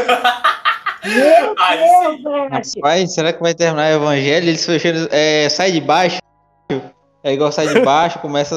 [2.49, 4.47] Rapaz, será que vai terminar o evangelho?
[4.47, 6.19] Eles fechando, é, sai de baixo.
[7.21, 8.55] É igual sai de baixo, começa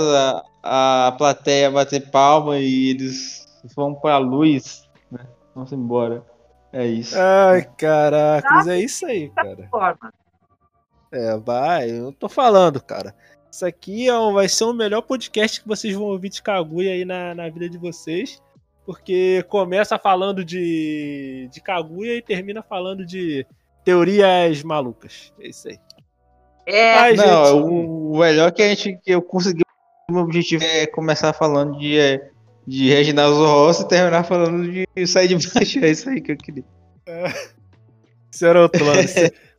[0.63, 3.45] a, a plateia a bater palma e eles
[3.75, 4.89] vão pra luz.
[5.11, 5.27] Né?
[5.57, 6.23] Vamos embora.
[6.73, 7.17] É isso.
[7.19, 9.69] Ai, caracas, é isso aí, cara.
[11.11, 13.13] É, vai, eu tô falando, cara.
[13.55, 17.05] Isso aqui é vai ser o melhor podcast que vocês vão ouvir de Kaguya aí
[17.05, 18.43] na, na vida de vocês
[18.85, 23.47] porque começa falando de, de Kaguya e termina falando de
[23.85, 25.33] teorias malucas.
[25.39, 25.79] É isso aí.
[26.67, 27.73] É, Ai, não, gente...
[27.73, 29.63] o, melhor que a gente que eu consegui
[30.11, 32.29] o meu objetivo é começar falando de, é,
[32.67, 35.79] de Reginaldo Rossi e terminar falando de sair de baixo.
[35.79, 36.65] É isso aí que eu queria.
[37.07, 37.27] É.
[38.33, 39.01] Esse era o plano.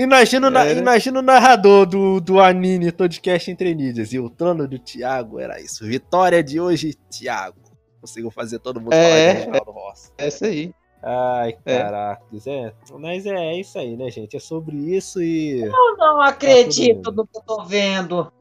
[0.00, 0.78] Imagina, é.
[0.78, 4.12] imagina o narrador do, do anime podcast entre mídias.
[4.12, 5.84] E o plano do Thiago era isso.
[5.84, 7.68] Vitória de hoje, Thiago
[8.00, 10.12] consigo fazer todo mundo é, falar de Rossi.
[10.16, 10.74] É isso aí.
[11.02, 12.66] Ai, caracas, é.
[12.66, 12.72] é.
[12.98, 14.36] Mas é, é, isso aí, né, gente?
[14.36, 15.60] É sobre isso e.
[15.60, 18.32] Eu não acredito tá no que eu tô vendo.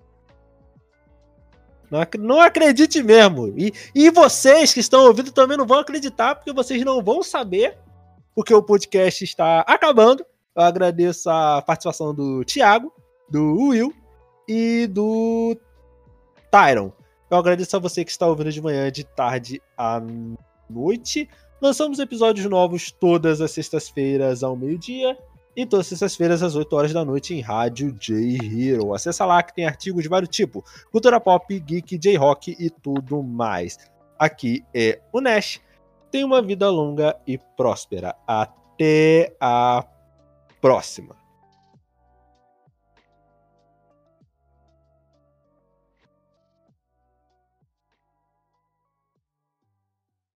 [1.89, 3.53] Não, ac não acredite mesmo.
[3.57, 7.77] E, e vocês que estão ouvindo também não vão acreditar, porque vocês não vão saber,
[8.35, 10.25] porque o podcast está acabando.
[10.57, 12.91] Eu agradeço a participação do Thiago,
[13.29, 13.93] do Will
[14.47, 15.55] e do
[16.49, 16.91] Tyron.
[17.29, 20.01] Eu agradeço a você que está ouvindo de manhã, de tarde à
[20.67, 21.29] noite.
[21.61, 25.15] Lançamos episódios novos todas as sextas-feiras ao meio-dia
[25.55, 28.95] e todas as sextas-feiras às 8 horas da noite em Rádio J Hero.
[28.95, 33.77] Acesse lá que tem artigos de vários tipos: cultura pop, geek, J-rock e tudo mais.
[34.17, 35.61] Aqui é o Nash.
[36.09, 38.15] Tenha uma vida longa e próspera.
[38.25, 39.85] Até a
[40.61, 41.15] próxima.